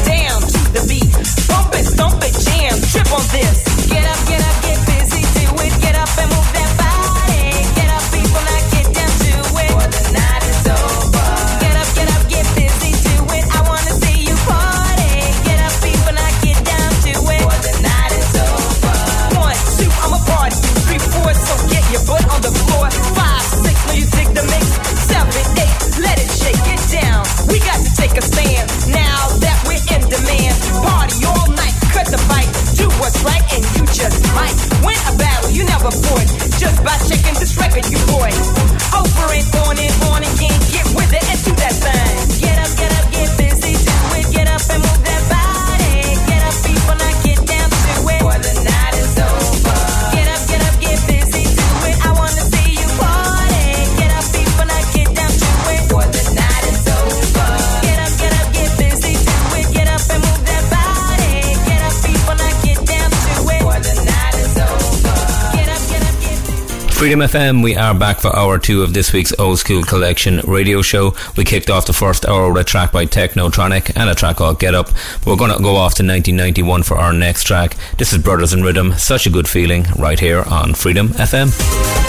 Freedom 67.11 67.27
FM, 67.27 67.61
we 67.61 67.75
are 67.75 67.93
back 67.93 68.21
for 68.21 68.33
hour 68.33 68.57
two 68.57 68.83
of 68.83 68.93
this 68.93 69.11
week's 69.11 69.37
Old 69.37 69.57
Skool 69.57 69.85
Collection 69.85 70.39
radio 70.47 70.81
show. 70.81 71.13
We 71.35 71.43
kicked 71.43 71.69
off 71.69 71.85
the 71.85 71.91
first 71.91 72.25
hour 72.25 72.47
with 72.47 72.61
a 72.61 72.63
track 72.63 72.93
by 72.93 73.05
Technotronic 73.05 73.91
and 73.97 74.09
a 74.09 74.15
track 74.15 74.37
called 74.37 74.59
Get 74.59 74.75
Up. 74.75 74.91
We're 75.25 75.35
going 75.35 75.51
to 75.51 75.61
go 75.61 75.75
off 75.75 75.95
to 75.95 76.03
1991 76.03 76.83
for 76.83 76.97
our 76.97 77.11
next 77.11 77.43
track. 77.43 77.75
This 77.97 78.13
is 78.13 78.19
Brothers 78.23 78.53
in 78.53 78.63
Rhythm, 78.63 78.93
such 78.93 79.27
a 79.27 79.29
good 79.29 79.49
feeling, 79.49 79.87
right 79.99 80.21
here 80.21 80.43
on 80.43 80.73
Freedom 80.73 81.09
FM. 81.09 82.00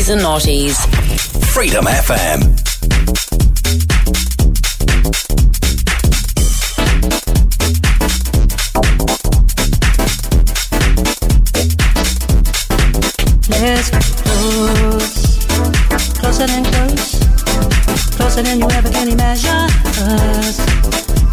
Naughties 0.00 0.12
and 0.12 0.22
Naughties. 0.22 0.76
Freedom 1.52 1.84
FM. 1.84 2.40
Let's 13.50 13.90
get 13.90 14.04
close, 14.24 15.38
closer 16.18 16.46
than 16.46 16.64
close, 16.64 17.18
closer 18.16 18.42
than 18.42 18.60
you 18.60 18.68
ever 18.70 18.88
can 18.88 19.08
imagine 19.08 19.50
us. 19.50 20.58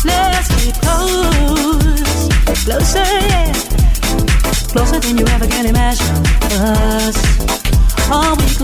Let's 0.04 0.66
get 0.66 0.82
close, 0.82 2.66
closer, 2.66 3.00
yeah, 3.00 3.54
closer 4.68 5.00
than 5.00 5.18
you 5.18 5.26
ever 5.28 5.48
can 5.48 5.68
imagine 5.68 6.26
us 6.52 7.37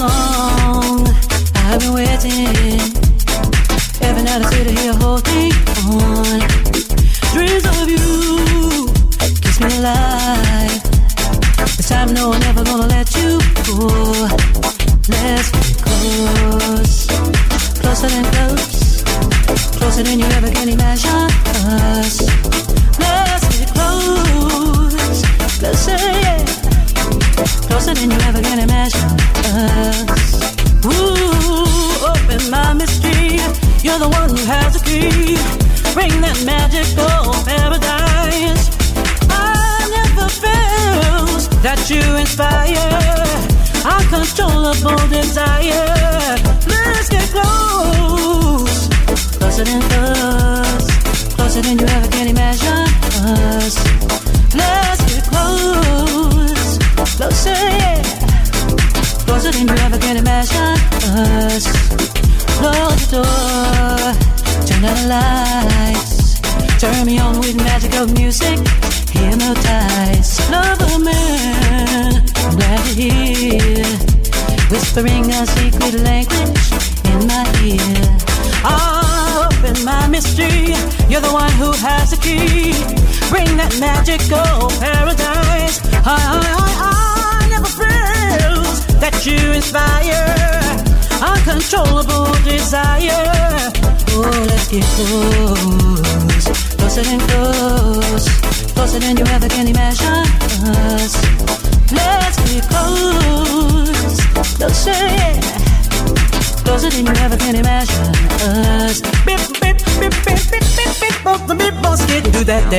long 0.08 1.08
I've 1.56 1.80
been 1.80 1.93
waiting. 1.93 2.80
Every 4.01 4.24
night 4.24 4.41
I 4.41 4.49
sit 4.51 4.68
here 4.78 4.93
holding 4.93 5.54
on. 5.88 6.12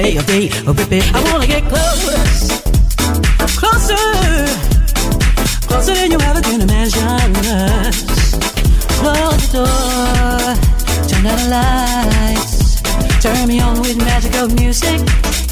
Day 0.02 0.16
of 0.16 0.26
day. 0.26 0.48
Oh, 0.66 0.74
oh 0.74 0.88
bip. 0.90 1.04
I 1.14 1.20
wanna 1.30 1.46
get 1.46 1.62
close, 1.70 2.02
closer, 3.60 4.06
closer 5.68 5.94
than 5.94 6.10
you 6.10 6.18
ever 6.30 6.42
can 6.42 6.60
imagine. 6.62 7.32
Close 8.98 9.44
the 9.52 9.62
door, 9.62 10.46
turn 11.08 11.26
out 11.30 11.38
the 11.42 11.48
lights, 11.58 12.82
turn 13.22 13.46
me 13.46 13.60
on 13.60 13.80
with 13.82 13.96
magical 13.98 14.48
music. 14.60 14.98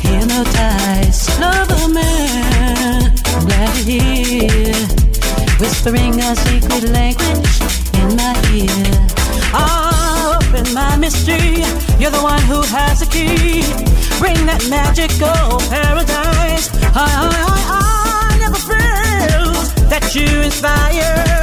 Hypnotize, 0.03 1.21
love 1.39 1.71
a 1.71 1.89
man. 1.99 3.15
I'm 3.35 3.47
glad 3.47 3.71
to 3.77 3.83
hear, 3.91 4.75
whispering 5.61 6.19
a 6.19 6.35
secret 6.35 6.85
language 6.91 7.55
in 8.01 8.09
my 8.19 8.35
ear. 8.59 8.91
Open 9.55 10.67
my 10.75 10.97
mystery. 10.97 11.63
You're 12.01 12.11
the 12.19 12.25
one 12.35 12.43
who 12.51 12.61
has 12.75 12.99
the 12.99 13.07
key. 13.07 13.92
Magical 14.69 15.59
paradise. 15.69 16.71
I, 16.95 16.97
I, 16.97 17.31
I, 17.47 17.81
I 18.31 18.39
never 18.39 18.61
feel 18.71 19.53
that 19.89 20.15
you 20.15 20.29
inspire 20.43 21.43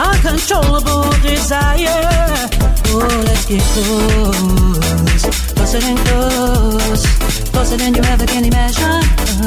uncontrollable 0.00 1.10
desire. 1.22 2.48
Oh, 2.92 3.24
let's 3.26 3.46
get 3.46 3.62
close, 3.72 5.22
closer 5.54 5.80
than 5.80 5.96
close, 5.98 7.06
closer 7.50 7.76
than 7.76 7.94
you 7.94 8.02
ever 8.02 8.26
can 8.26 8.44
imagine 8.44 9.04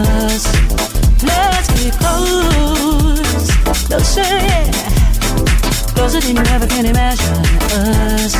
us. 0.07 0.43
Let's 1.23 1.67
get 1.84 1.93
close, 1.99 3.51
closer, 3.88 4.23
closer 5.93 6.19
than 6.21 6.35
you 6.38 6.43
ever 6.55 6.67
can 6.67 6.85
imagine 6.85 7.45
us. 7.73 8.34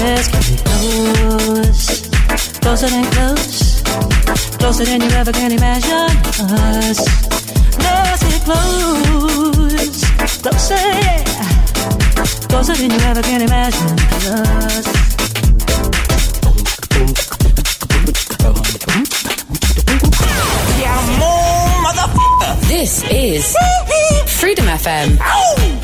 Let's 0.00 0.28
get 0.28 0.64
close, 0.64 2.08
closer 2.60 2.88
than 2.88 3.04
close, 3.12 3.57
closer 4.68 4.84
than 4.84 5.00
you 5.00 5.08
ever 5.16 5.32
can 5.32 5.50
imagine 5.50 5.90
us. 5.90 6.98
Let's 7.78 8.22
get 8.22 8.42
close, 8.44 10.04
closer, 10.42 10.74
yeah. 10.74 11.24
closer 12.50 12.74
than 12.74 12.90
you 12.90 12.98
ever 12.98 13.22
can 13.22 13.40
imagine 13.40 13.98
us. 14.28 14.84
This 22.68 23.02
is 23.10 23.56
Freedom 24.38 24.66
FM. 24.66 25.16
I 25.18 25.77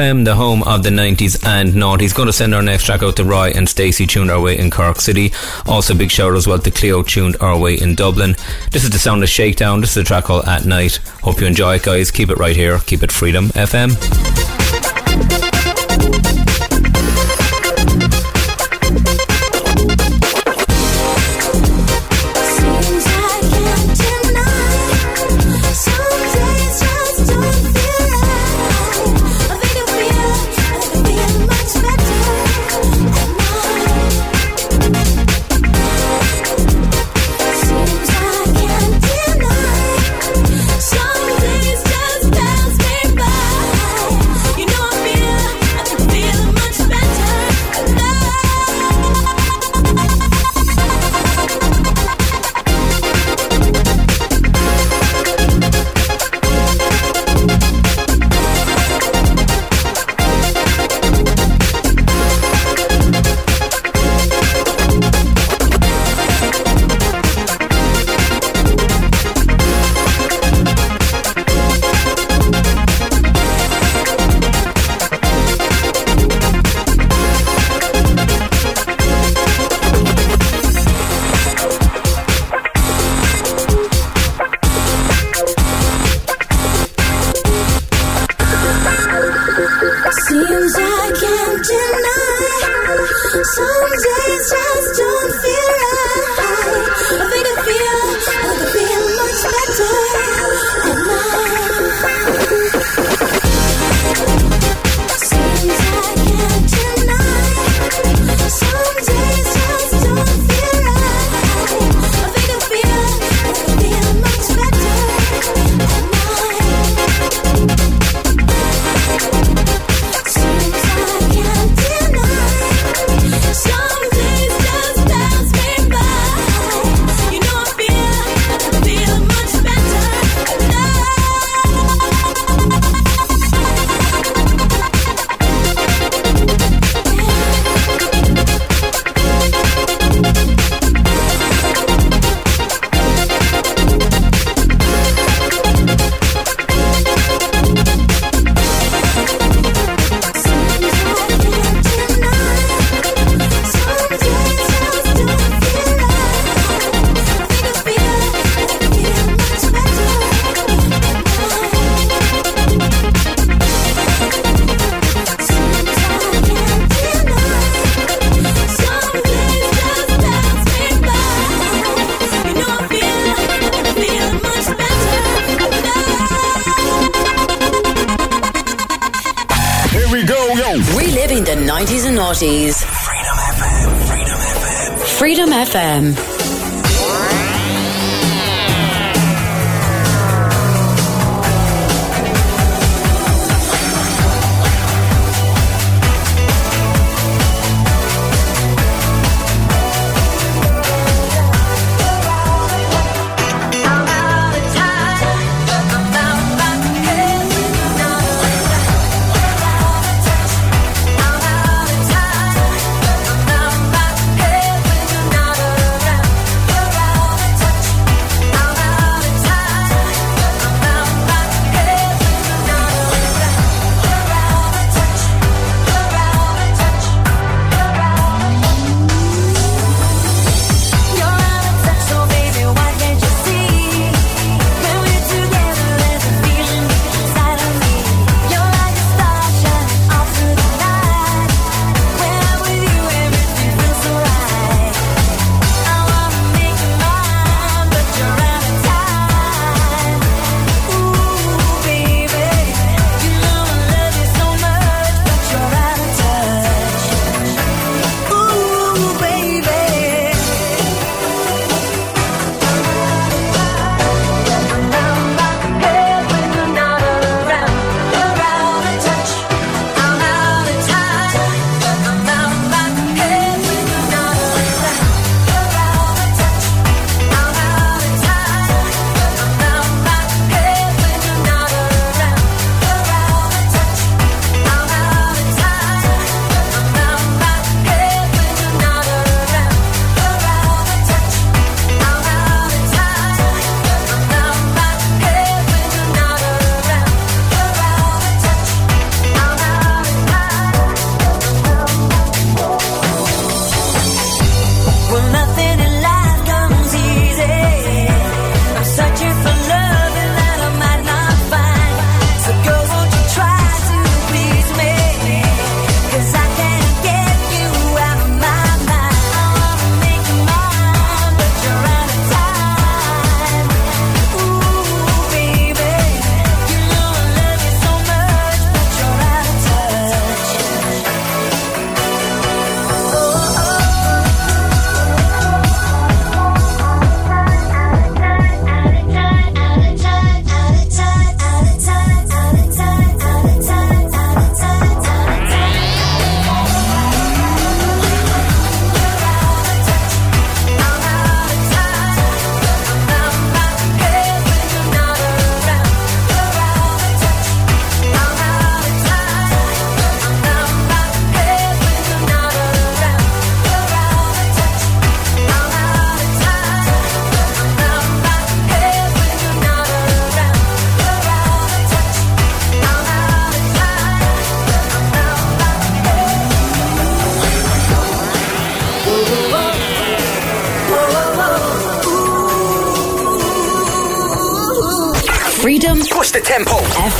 FM, 0.00 0.24
the 0.24 0.34
home 0.34 0.62
of 0.62 0.82
the 0.82 0.88
90s 0.88 1.46
and 1.46 1.74
noughties. 1.74 2.14
Going 2.14 2.26
to 2.26 2.32
send 2.32 2.54
our 2.54 2.62
next 2.62 2.84
track 2.84 3.02
out 3.02 3.16
to 3.16 3.24
Roy 3.24 3.52
and 3.54 3.68
Stacey, 3.68 4.06
tuned 4.06 4.30
our 4.30 4.40
way 4.40 4.58
in 4.58 4.70
Cork 4.70 4.98
City. 4.98 5.30
Also, 5.66 5.94
big 5.94 6.10
shout 6.10 6.30
out 6.30 6.38
as 6.38 6.46
well 6.46 6.58
to 6.58 6.70
Cleo, 6.70 7.02
tuned 7.02 7.36
our 7.42 7.58
way 7.58 7.74
in 7.74 7.96
Dublin. 7.96 8.34
This 8.70 8.82
is 8.82 8.88
the 8.90 8.98
sound 8.98 9.22
of 9.22 9.28
Shakedown. 9.28 9.82
This 9.82 9.90
is 9.90 9.98
a 9.98 10.04
track 10.04 10.24
called 10.24 10.46
At 10.46 10.64
Night. 10.64 10.96
Hope 11.22 11.40
you 11.40 11.46
enjoy 11.46 11.74
it, 11.74 11.82
guys. 11.82 12.10
Keep 12.10 12.30
it 12.30 12.38
right 12.38 12.56
here. 12.56 12.78
Keep 12.86 13.02
it 13.02 13.12
Freedom 13.12 13.48
FM. 13.48 14.29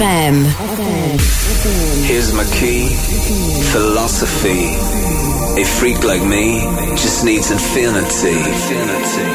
FM. 0.01 0.47
Here's 2.07 2.33
my 2.33 2.45
key, 2.45 2.89
philosophy. 3.71 4.65
A 5.61 5.65
freak 5.65 6.03
like 6.05 6.23
me 6.25 6.61
just 6.97 7.23
needs 7.23 7.51
infinity. 7.51 8.39
infinity. 8.39 9.30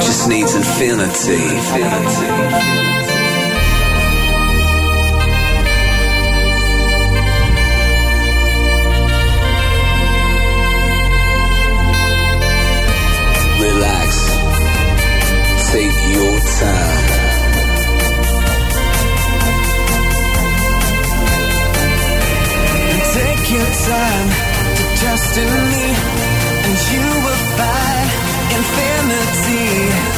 just 0.00 0.28
needs 0.28 0.54
infinity. 0.54 1.34
infinity. 1.34 2.76
Time. 16.56 17.06
Take 23.12 23.50
your 23.50 23.66
time 23.66 24.28
to 24.76 24.84
trust 25.00 25.36
in 25.36 25.50
me 25.70 26.15
infinity. 28.66 30.15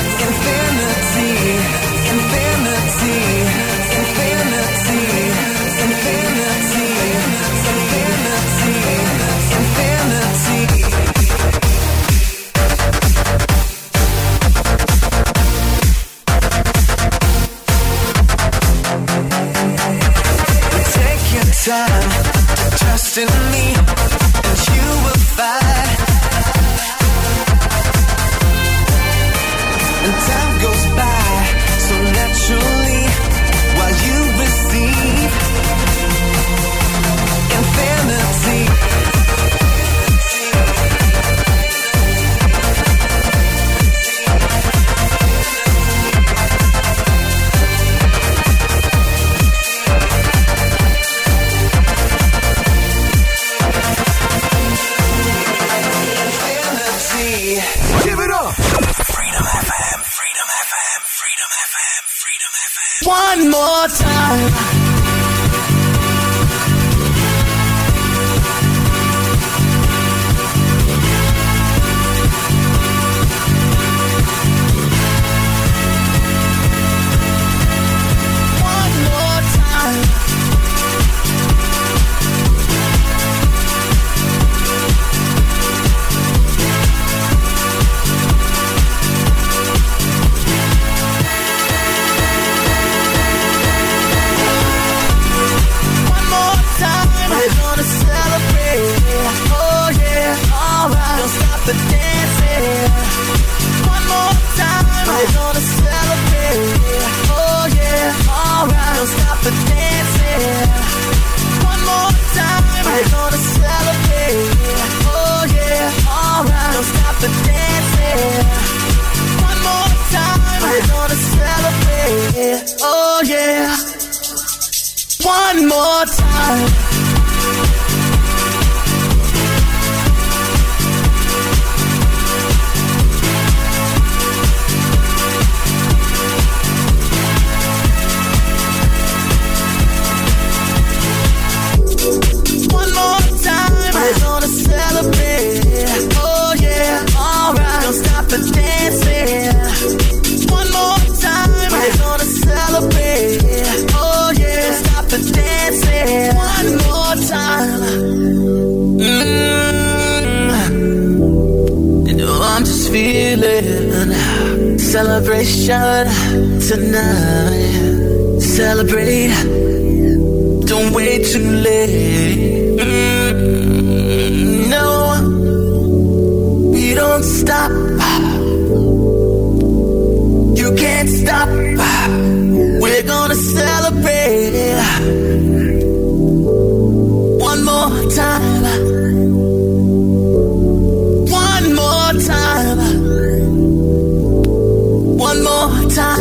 Time. 195.89 196.21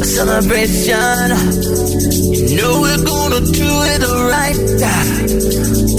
A 0.00 0.04
celebration. 0.04 1.28
You 2.48 2.56
know 2.56 2.80
we're 2.80 3.04
gonna 3.04 3.40
do 3.40 3.70
it 3.92 4.02
right 4.32 4.56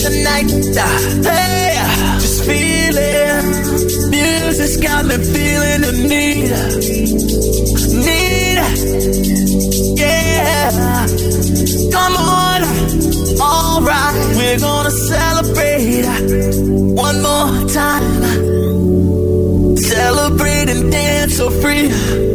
tonight. 0.03 0.49
Hey, 1.23 1.75
just 2.19 2.43
feel 2.45 2.97
it. 2.97 3.45
Music's 4.09 4.77
got 4.77 5.05
me 5.05 5.17
feeling 5.17 5.81
the 5.81 5.91
need. 6.11 6.51
Need. 8.05 8.57
Yeah. 9.97 11.07
Come 11.91 12.15
on. 12.17 12.63
Alright. 13.39 14.15
We're 14.37 14.59
gonna 14.59 14.91
celebrate 14.91 16.05
one 16.95 17.21
more 17.21 17.67
time. 17.69 18.05
Celebrate 19.77 20.69
and 20.69 20.91
dance 20.91 21.37
so 21.37 21.49
free. 21.49 22.34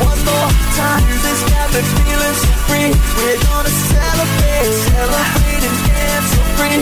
One 0.00 0.20
more 0.24 0.50
time. 0.78 1.02
Me 1.08 1.82
feeling 1.82 2.36
so 2.42 2.50
free. 2.66 2.90
We're 3.18 3.40
gonna 3.44 3.68
celebrate, 3.68 4.72
celebrate 4.88 5.64
and 5.68 5.78
dance 5.90 6.28
so 6.32 6.42
free. 6.56 6.78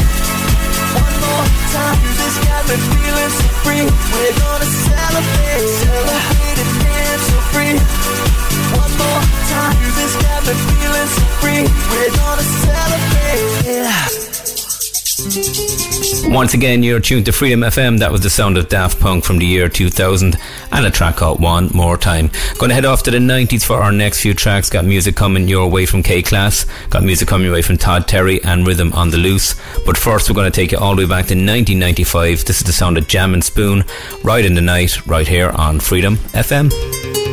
One 0.95 1.17
more 1.25 1.47
time. 1.73 1.97
Me 2.05 2.77
feeling 2.77 3.33
so 3.39 3.47
free. 3.65 3.85
We're 4.13 4.37
gonna 4.37 4.69
celebrate, 4.85 5.67
celebrate 5.81 6.59
and 6.61 6.73
dance 6.85 7.25
so 7.29 7.39
free. 7.53 7.75
One 8.77 8.93
more 9.01 9.23
time. 9.51 9.75
Me 9.81 9.89
feeling 9.97 11.11
so 11.17 11.25
free. 11.41 11.63
We're 11.91 12.13
gonna 12.21 12.47
celebrate. 12.65 14.36
Once 15.19 16.53
again, 16.53 16.83
you're 16.83 17.01
tuned 17.01 17.25
to 17.25 17.33
Freedom 17.33 17.61
FM. 17.61 17.99
That 18.01 18.13
was 18.13 18.21
the 18.21 18.29
sound 18.29 18.59
of 18.59 18.69
Daft 18.69 19.01
Punk 19.01 19.25
from 19.25 19.39
the 19.39 19.47
year 19.47 19.67
2000 19.67 20.37
and 20.73 20.87
a 20.87 20.91
track 20.91 21.17
called 21.17 21.41
One 21.41 21.71
More 21.73 21.97
Time. 21.97 22.31
Going 22.59 22.69
to 22.69 22.75
head 22.75 22.85
off 22.85 23.03
to 23.05 23.11
the 23.11 23.17
90s 23.17 23.65
for 23.65 23.77
our 23.77 23.91
next 23.91 24.21
few 24.21 24.35
tracks. 24.35 24.69
Got 24.69 24.85
music 24.85 25.17
coming 25.17 25.49
your 25.49 25.71
way 25.71 25.87
from 25.87 26.03
K-Klass. 26.03 26.67
Got 26.91 27.03
music 27.03 27.29
coming 27.29 27.47
your 27.47 27.55
way 27.55 27.63
from 27.63 27.79
Todd 27.79 28.07
Terry 28.07 28.45
and 28.45 28.67
Rhythm 28.67 28.93
on 28.93 29.09
the 29.09 29.17
Loose. 29.17 29.55
But 29.87 29.97
first, 29.97 30.29
we're 30.29 30.35
going 30.35 30.53
to 30.53 30.55
take 30.55 30.73
you 30.73 30.79
all 30.79 30.95
the 30.95 31.03
way 31.03 31.09
back 31.09 31.27
to 31.29 31.35
1995. 31.35 32.45
This 32.45 32.59
is 32.59 32.67
the 32.67 32.73
sound 32.75 32.99
of 32.99 33.09
Jam 33.09 33.33
and 33.33 33.43
Spoon, 33.43 33.85
right 34.23 34.45
in 34.45 34.55
the 34.55 34.61
night, 34.61 35.07
right 35.07 35.27
here 35.27 35.49
on 35.49 35.81
Freedom 35.81 36.17
FM. 36.35 37.26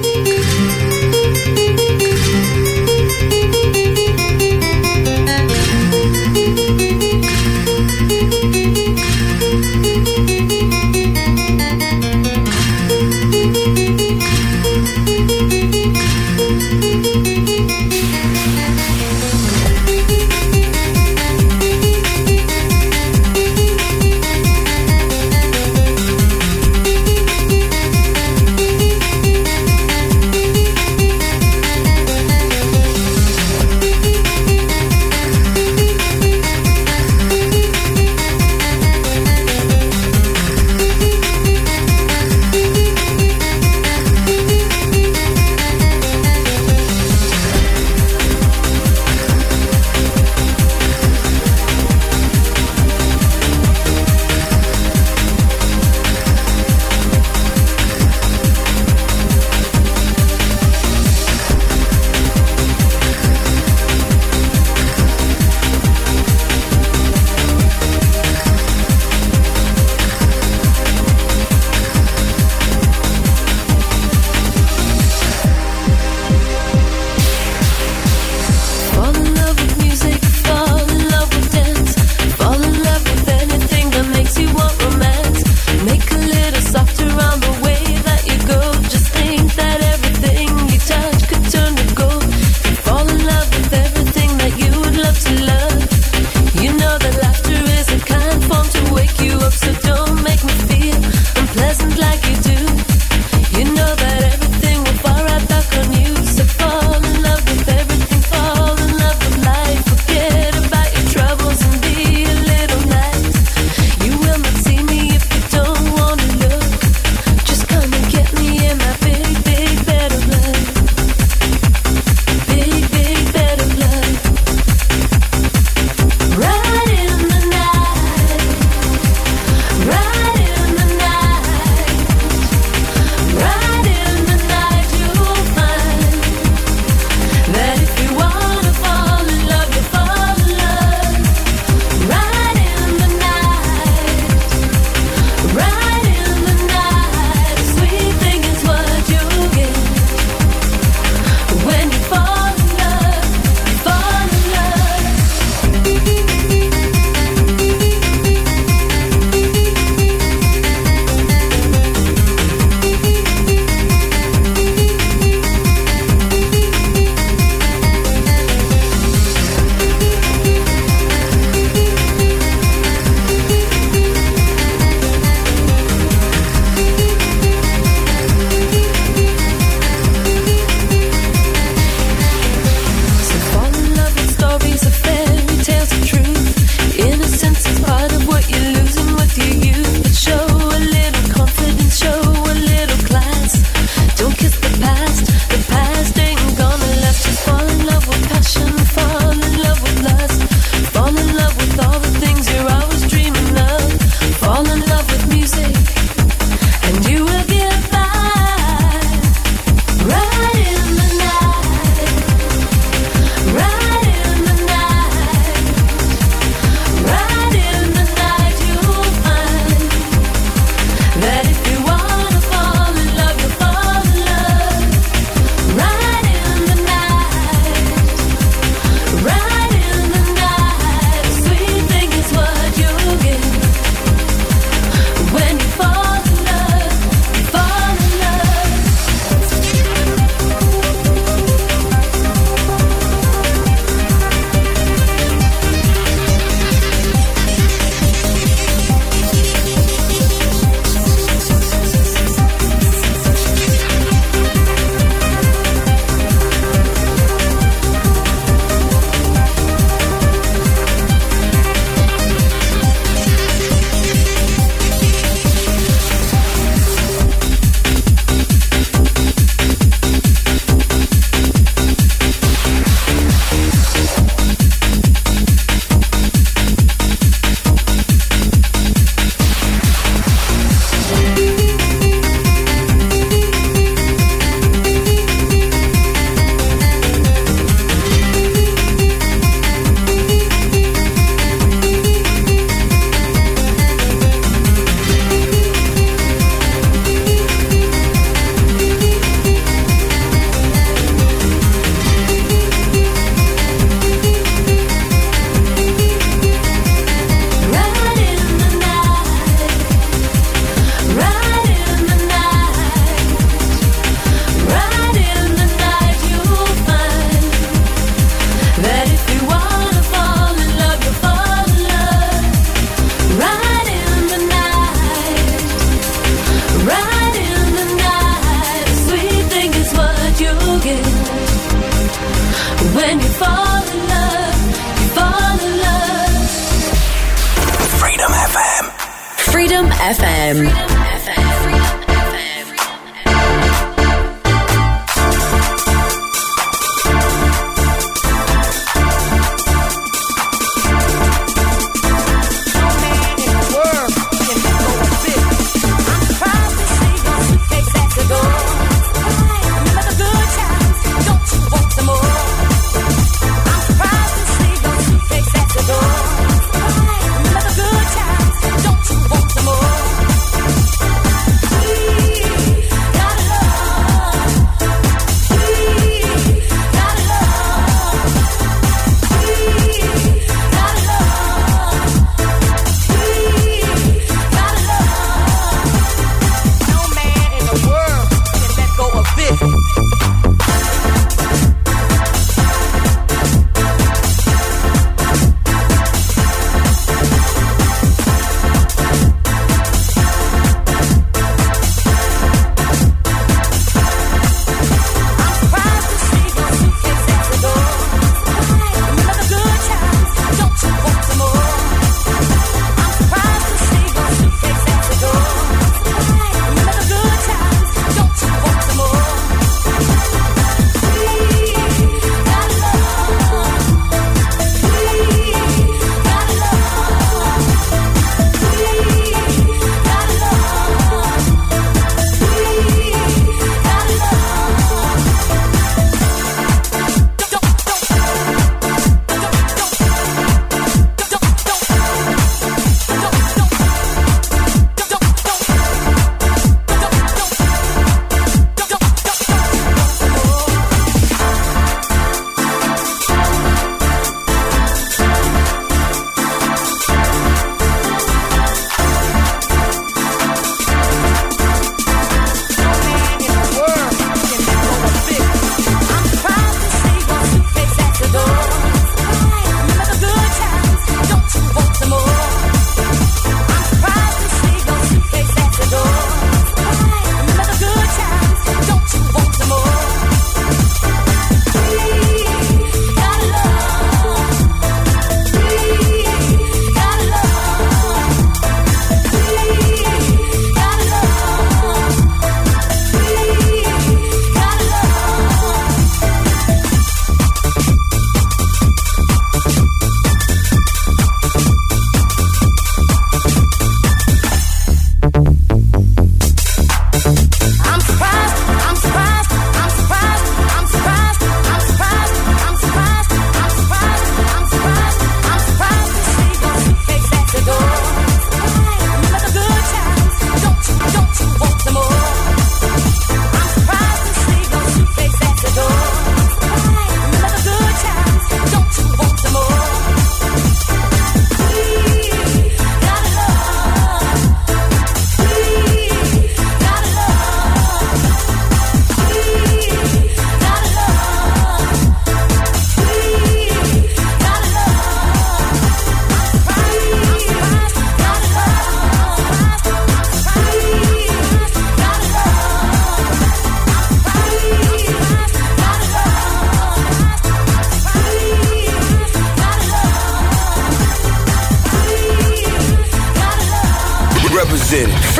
Freedom 339.53 339.85
FM. 339.85 341.02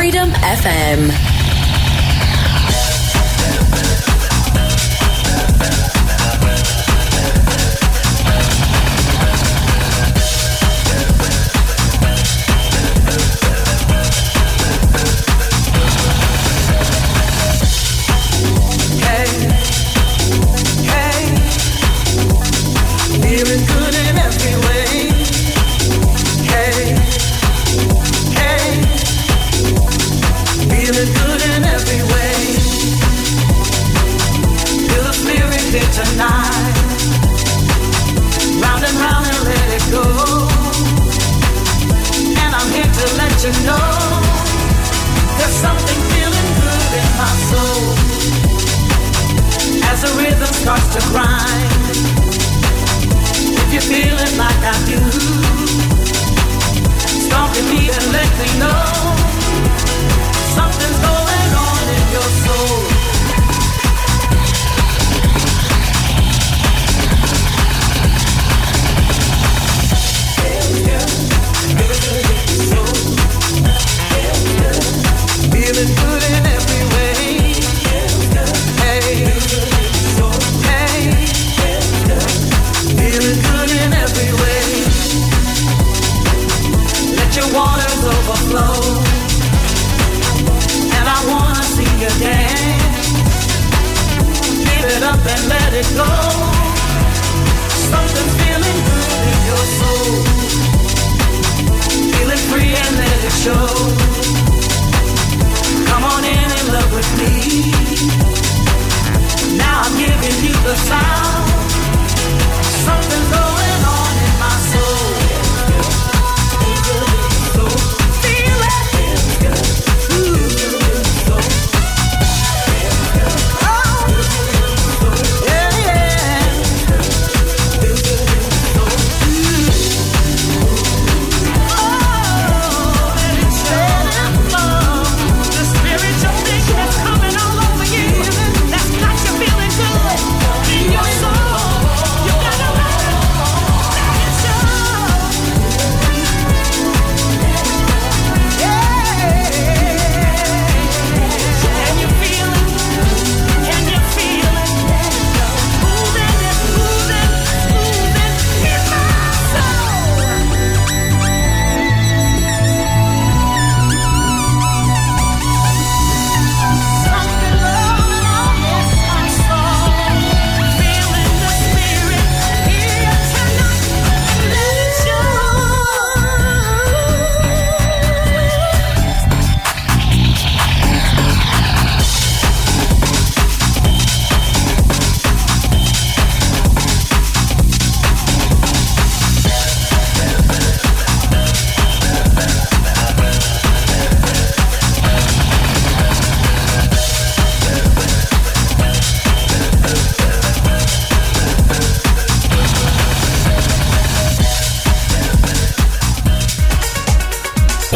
Freedom 0.04 0.32
FM. 0.34 1.33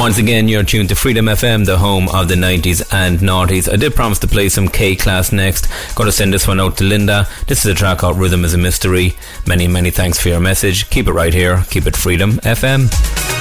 Once 0.07 0.19
again, 0.19 0.47
you're 0.47 0.63
tuned 0.63 0.87
to 0.87 0.95
Freedom 0.95 1.25
FM, 1.25 1.65
the 1.65 1.77
home 1.77 2.07
of 2.07 2.29
the 2.29 2.35
90s 2.35 2.81
and 2.93 3.19
noughties. 3.19 3.69
I 3.69 3.75
did 3.75 3.93
promise 3.93 4.17
to 4.19 4.27
play 4.27 4.47
some 4.47 4.69
K-Klass 4.69 5.33
next. 5.33 5.67
Gotta 5.95 6.13
send 6.13 6.33
this 6.33 6.47
one 6.47 6.61
out 6.61 6.77
to 6.77 6.85
Linda. 6.85 7.27
This 7.47 7.65
is 7.65 7.71
a 7.71 7.75
track 7.75 7.97
called 7.97 8.17
Rhythm 8.17 8.45
is 8.45 8.53
a 8.53 8.57
Mystery. 8.57 9.17
Many, 9.45 9.67
many 9.67 9.91
thanks 9.91 10.17
for 10.17 10.29
your 10.29 10.39
message. 10.39 10.89
Keep 10.91 11.09
it 11.09 11.11
right 11.11 11.33
here. 11.33 11.65
Keep 11.71 11.87
it 11.87 11.97
Freedom 11.97 12.37
FM. 12.37 13.36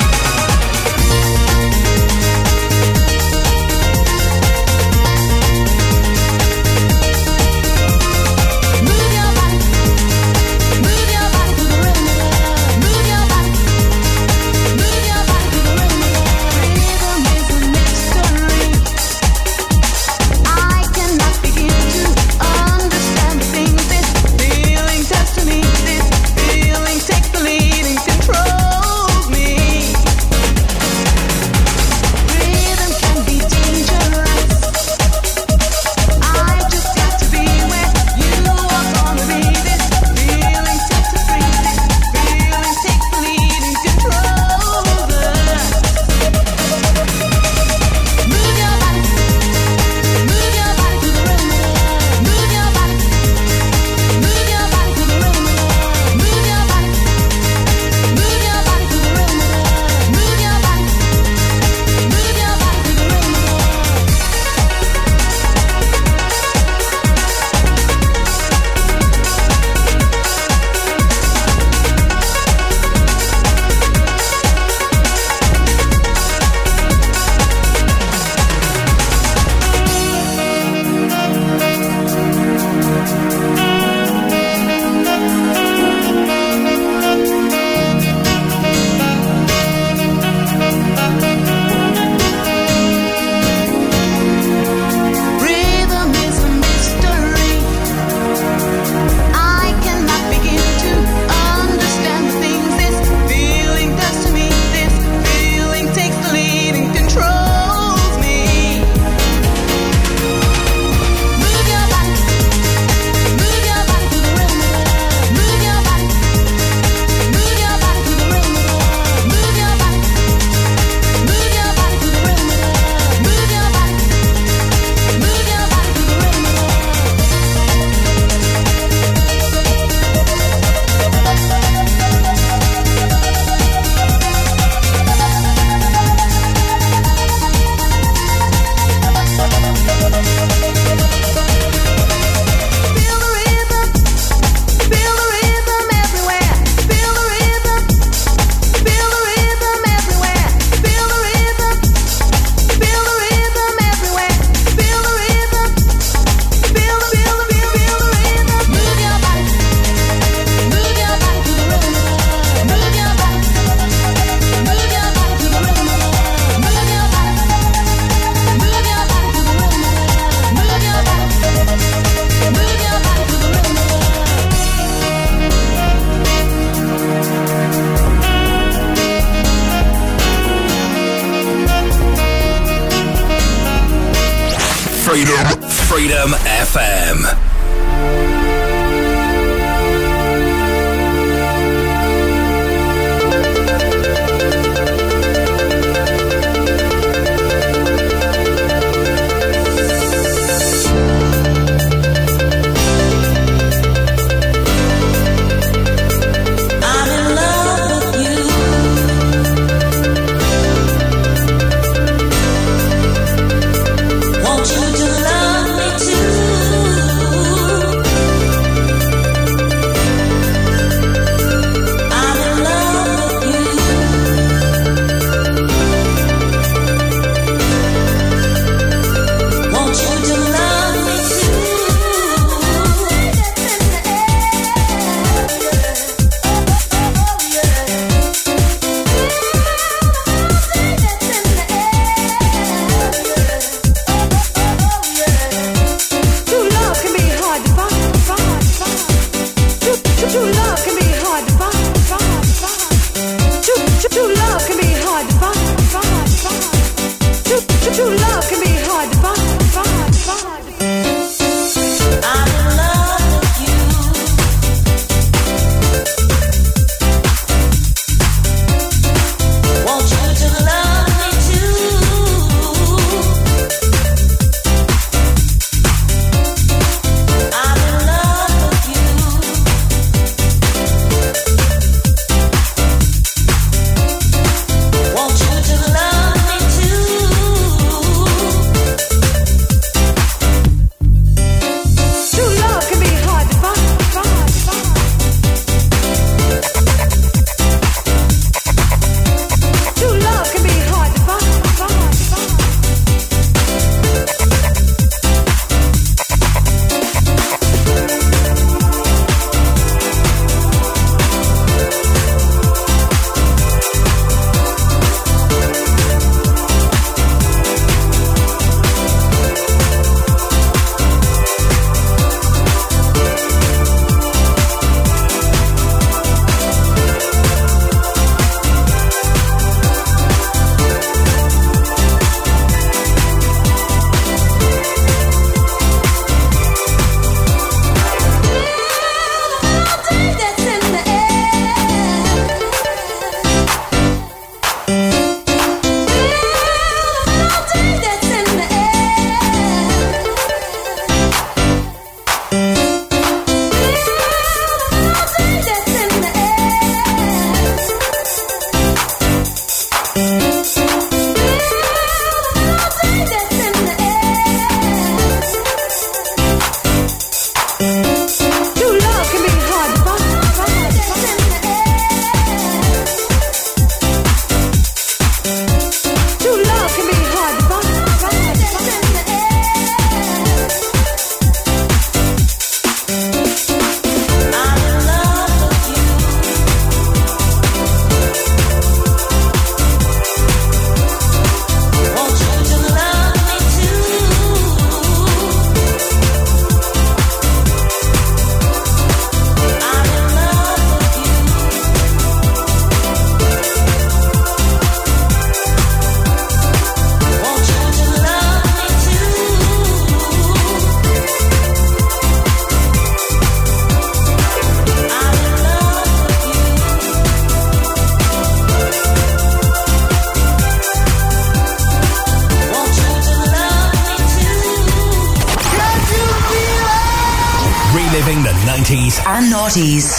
90s. 429.76 430.15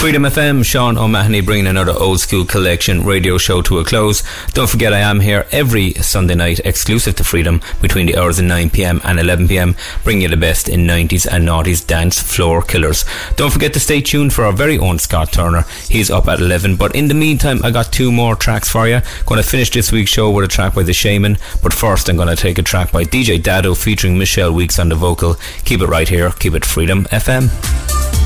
Freedom 0.00 0.22
FM, 0.22 0.64
Sean 0.64 0.96
O'Mahony 0.96 1.42
bringing 1.42 1.66
another 1.66 1.92
Old 1.92 2.20
Skool 2.20 2.48
Collection 2.48 3.04
radio 3.04 3.36
show 3.36 3.60
to 3.60 3.80
a 3.80 3.84
close. 3.84 4.22
Don't 4.54 4.70
forget, 4.70 4.94
I 4.94 5.00
am 5.00 5.20
here 5.20 5.46
every 5.52 5.92
Sunday 5.92 6.34
night, 6.34 6.58
exclusive 6.64 7.16
to 7.16 7.24
Freedom, 7.24 7.60
between 7.82 8.06
the 8.06 8.16
hours 8.16 8.38
of 8.38 8.46
9pm 8.46 9.02
and 9.04 9.18
11pm, 9.18 9.76
bringing 10.02 10.22
you 10.22 10.28
the 10.30 10.38
best 10.38 10.70
in 10.70 10.86
90s 10.86 11.30
and 11.30 11.46
noughties 11.46 11.86
dance 11.86 12.18
floor 12.18 12.62
killers. 12.62 13.04
Don't 13.36 13.52
forget 13.52 13.74
to 13.74 13.78
stay 13.78 14.00
tuned 14.00 14.32
for 14.32 14.46
our 14.46 14.54
very 14.54 14.78
own 14.78 14.98
Scott 14.98 15.32
Turner. 15.32 15.66
He's 15.90 16.10
up 16.10 16.28
at 16.28 16.40
11, 16.40 16.76
but 16.76 16.96
in 16.96 17.08
the 17.08 17.14
meantime, 17.14 17.62
I 17.62 17.70
got 17.70 17.92
two 17.92 18.10
more 18.10 18.34
tracks 18.34 18.70
for 18.70 18.88
you. 18.88 19.02
Going 19.26 19.42
to 19.42 19.46
finish 19.46 19.68
this 19.68 19.92
week's 19.92 20.10
show 20.10 20.30
with 20.30 20.46
a 20.46 20.48
track 20.48 20.74
by 20.74 20.82
The 20.82 20.92
Shamen, 20.92 21.38
but 21.62 21.74
first, 21.74 22.08
I'm 22.08 22.16
going 22.16 22.34
to 22.34 22.36
take 22.36 22.56
a 22.56 22.62
track 22.62 22.90
by 22.90 23.04
DJ 23.04 23.40
Dado 23.40 23.74
featuring 23.74 24.16
Michelle 24.16 24.54
Weeks 24.54 24.78
on 24.78 24.88
the 24.88 24.94
vocal. 24.94 25.36
Keep 25.66 25.82
it 25.82 25.88
right 25.88 26.08
here, 26.08 26.30
keep 26.30 26.54
it 26.54 26.64
Freedom 26.64 27.04
FM. 27.12 28.19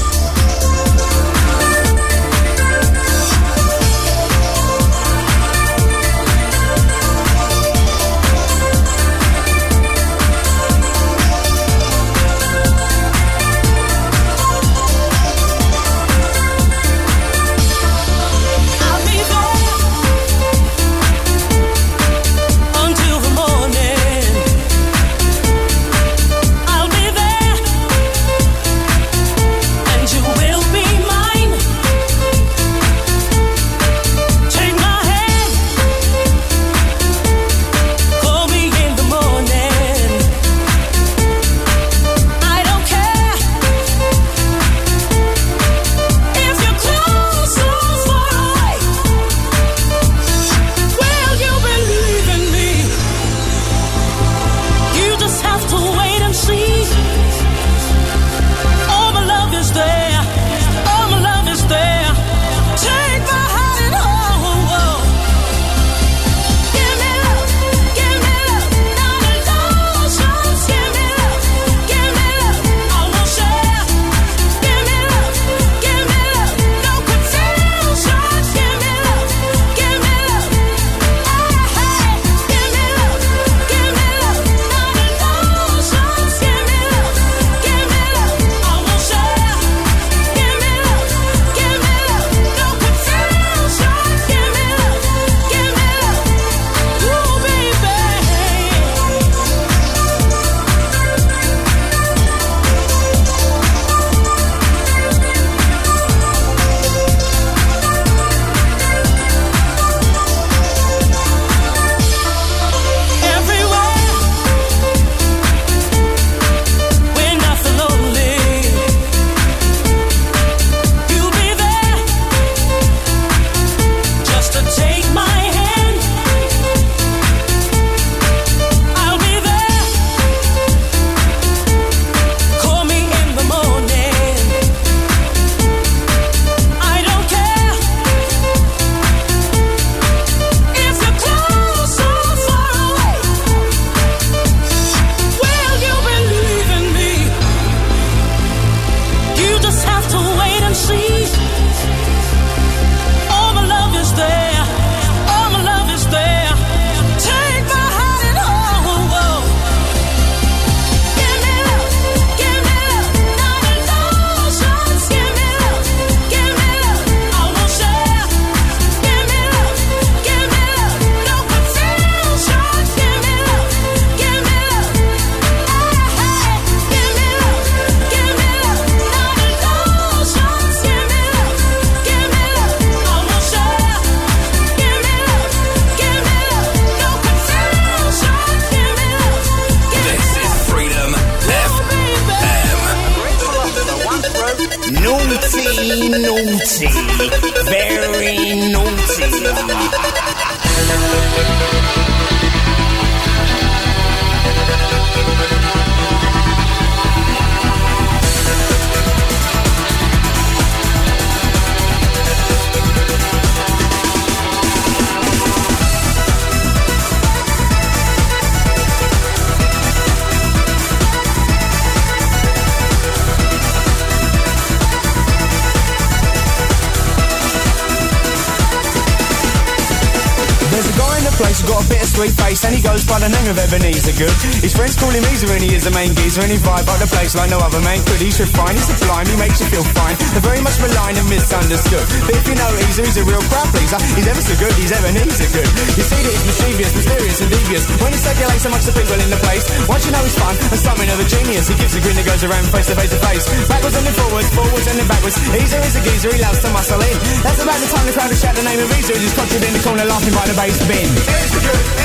Sweet 232.15 232.31
face 232.39 232.63
and 232.63 232.71
he 232.71 232.79
goes 232.79 233.03
by 233.11 233.19
the 233.19 233.27
name 233.27 233.51
of 233.51 233.59
Ebeneezer 233.59 234.15
Goode. 234.15 234.39
His 234.63 234.71
friends 234.71 234.95
call 234.95 235.11
him 235.11 235.27
Eezer 235.35 235.51
and 235.51 235.59
he 235.59 235.75
is 235.75 235.83
the 235.83 235.91
main 235.91 236.15
geezer 236.15 236.47
and 236.47 236.53
he 236.55 236.63
vibe 236.63 236.87
up 236.87 237.03
the 237.03 237.11
place 237.11 237.35
like 237.35 237.51
no 237.51 237.59
other 237.59 237.83
man 237.83 237.99
could. 238.07 238.23
He's 238.23 238.39
refined, 238.39 238.79
he's 238.79 238.87
sublime, 238.87 239.27
he 239.27 239.35
makes 239.35 239.59
you 239.59 239.67
feel 239.67 239.83
fine. 239.99 240.15
They're 240.31 240.47
very 240.47 240.63
much 240.63 240.79
maligned 240.79 241.19
and 241.19 241.27
misunderstood. 241.27 242.07
But 242.23 242.39
if 242.39 242.47
you 242.47 242.55
know 242.55 242.71
Eezer, 242.87 243.03
he's 243.03 243.19
a 243.19 243.27
real 243.27 243.43
crowd 243.51 243.67
pleaser. 243.75 243.99
He's 244.15 244.31
ever 244.31 244.39
so 244.47 244.55
good, 244.63 244.71
he's 244.79 244.95
Ebeneezer 244.95 245.51
Goode. 245.59 245.73
You 245.99 246.07
see 246.07 246.21
that 246.23 246.33
he's 246.39 246.47
mischievous, 246.55 246.91
mysterious 246.95 247.39
and 247.43 247.51
devious. 247.51 247.83
When 247.99 248.15
he 248.15 248.21
circulates 248.23 248.63
amongst 248.63 248.87
the 248.87 248.95
people 248.95 249.19
in 249.19 249.31
the 249.35 249.41
place, 249.43 249.67
once 249.91 250.07
you 250.07 250.15
know 250.15 250.23
he's 250.23 250.39
fun 250.39 250.55
and 250.71 250.79
something 250.79 251.11
of 251.11 251.19
a 251.19 251.27
genius, 251.27 251.67
he 251.67 251.75
gives 251.75 251.99
a 251.99 252.01
grin 252.01 252.15
that 252.15 252.31
goes 252.31 252.47
around 252.47 252.63
face 252.71 252.95
to 252.95 252.95
face 252.95 253.11
to 253.11 253.19
face. 253.27 253.43
Backwards 253.67 253.99
and 253.99 254.07
then 254.07 254.15
forwards, 254.15 254.49
forwards 254.55 254.87
and 254.87 255.03
then 255.03 255.09
backwards. 255.11 255.35
Eezer 255.51 255.83
is 255.83 255.99
a 255.99 256.03
geezer, 256.07 256.31
he 256.31 256.39
loves 256.39 256.63
to 256.63 256.71
muscle 256.71 257.03
in. 257.03 257.17
That's 257.43 257.59
about 257.59 257.83
the 257.83 257.91
time 257.91 258.07
the 258.07 258.15
crowd 258.15 258.31
will 258.31 258.39
shout 258.39 258.55
the 258.55 258.63
name 258.63 258.79
of 258.79 258.87
Eezer, 259.03 259.19
he's 259.19 259.35
conjured 259.35 259.67
in 259.67 259.75
the 259.75 259.83
corner 259.83 260.07
laughing 260.07 260.31
by 260.31 260.47
the 260.47 260.55
bass 260.55 260.79
bin. 260.87 261.11
Eezer 261.11 261.59
good, 261.59 262.04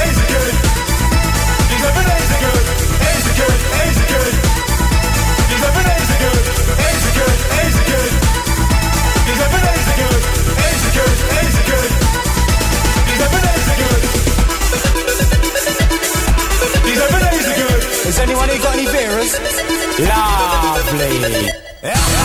has 18.10 18.18
anyone 18.18 18.50
who 18.50 18.58
got 18.58 18.74
any 18.74 18.86
beers? 18.86 19.40
Lovely. 20.00 22.19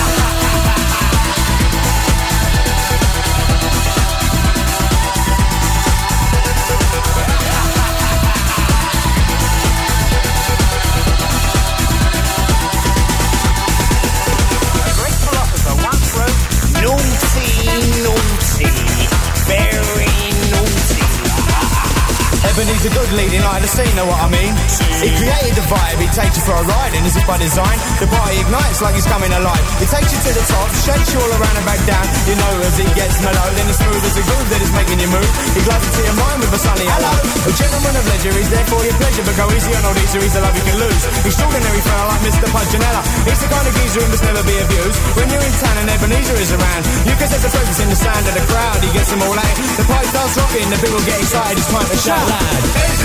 Ebeneezer 22.85 23.01
Goode 23.01 23.17
leading 23.17 23.41
the 23.41 23.71
scene, 23.71 23.97
know 23.97 24.05
what 24.05 24.21
I 24.21 24.29
mean? 24.29 24.53
He 25.01 25.09
created 25.17 25.57
the 25.57 25.65
vibe, 25.73 25.97
he 26.05 26.09
takes 26.13 26.37
you 26.37 26.45
for 26.45 26.53
a 26.53 26.65
ride, 26.69 26.93
and 26.93 27.01
is 27.09 27.17
by 27.25 27.41
design. 27.41 27.81
The 27.97 28.05
party 28.05 28.37
ignites 28.45 28.85
like 28.85 28.93
he's 28.93 29.09
coming 29.09 29.33
alive. 29.33 29.65
He 29.81 29.89
takes 29.89 30.13
you 30.13 30.21
to 30.21 30.31
the 30.37 30.45
top, 30.45 30.69
shakes 30.85 31.09
you 31.17 31.19
all 31.25 31.33
around 31.33 31.57
and 31.57 31.65
back 31.65 31.81
down. 31.89 32.05
You 32.29 32.37
know 32.37 32.53
as 32.61 32.77
he 32.77 32.85
gets 32.93 33.25
mellow, 33.25 33.49
then 33.57 33.65
he's 33.73 33.81
smooth 33.81 34.05
as 34.05 34.17
a 34.21 34.25
groove 34.29 34.49
that 34.53 34.61
is 34.61 34.73
making 34.77 35.01
you 35.01 35.09
move. 35.09 35.31
He 35.57 35.65
glides 35.65 35.81
into 35.81 36.03
your 36.05 36.19
mind 36.21 36.39
with 36.45 36.53
a 36.53 36.61
sunny 36.61 36.85
hello. 36.85 37.15
A 37.49 37.53
gentleman 37.57 37.95
of 37.97 38.05
leisure, 38.05 38.37
he's 38.37 38.53
there 38.53 38.69
for 38.69 38.81
your 38.85 38.97
pleasure, 39.01 39.25
but 39.25 39.37
go 39.41 39.47
easy 39.57 39.73
on 39.73 39.83
all 39.89 39.97
these, 39.97 40.13
he's 40.13 40.37
a 40.37 40.43
love 40.45 40.53
you 40.53 40.65
can 40.69 40.77
lose. 40.77 41.03
Extraordinary 41.25 41.83
fella 41.89 42.05
like 42.13 42.23
Mr. 42.29 42.47
Punchinello. 42.53 43.01
He's 43.25 43.41
the 43.41 43.49
kind 43.49 43.65
of 43.65 43.73
geezer 43.81 44.05
who 44.05 44.09
must 44.13 44.25
never 44.29 44.45
be 44.45 44.57
abused. 44.61 44.99
When 45.17 45.33
you're 45.33 45.41
in 45.41 45.55
town 45.57 45.77
and 45.81 45.89
Ebeneezer 45.89 46.37
is 46.37 46.53
around, 46.53 46.85
you 47.09 47.17
can 47.17 47.33
sense 47.33 47.49
the 47.49 47.53
presence 47.55 47.81
in 47.81 47.89
the 47.89 47.97
sound 47.97 48.25
of 48.29 48.35
the 48.37 48.45
crowd. 48.45 48.77
He 48.85 48.93
gets 48.93 49.09
them 49.09 49.25
all 49.25 49.33
out. 49.41 49.57
The 49.81 49.89
pipe 49.89 50.09
starts 50.13 50.37
rocking, 50.37 50.69
the 50.69 50.77
people 50.85 51.01
get 51.09 51.17
excited. 51.17 51.57
It's 51.57 51.71
time 51.73 51.89
to 51.89 51.97
shout 51.97 52.21
loud. 52.29 52.74
Easy 52.77 53.05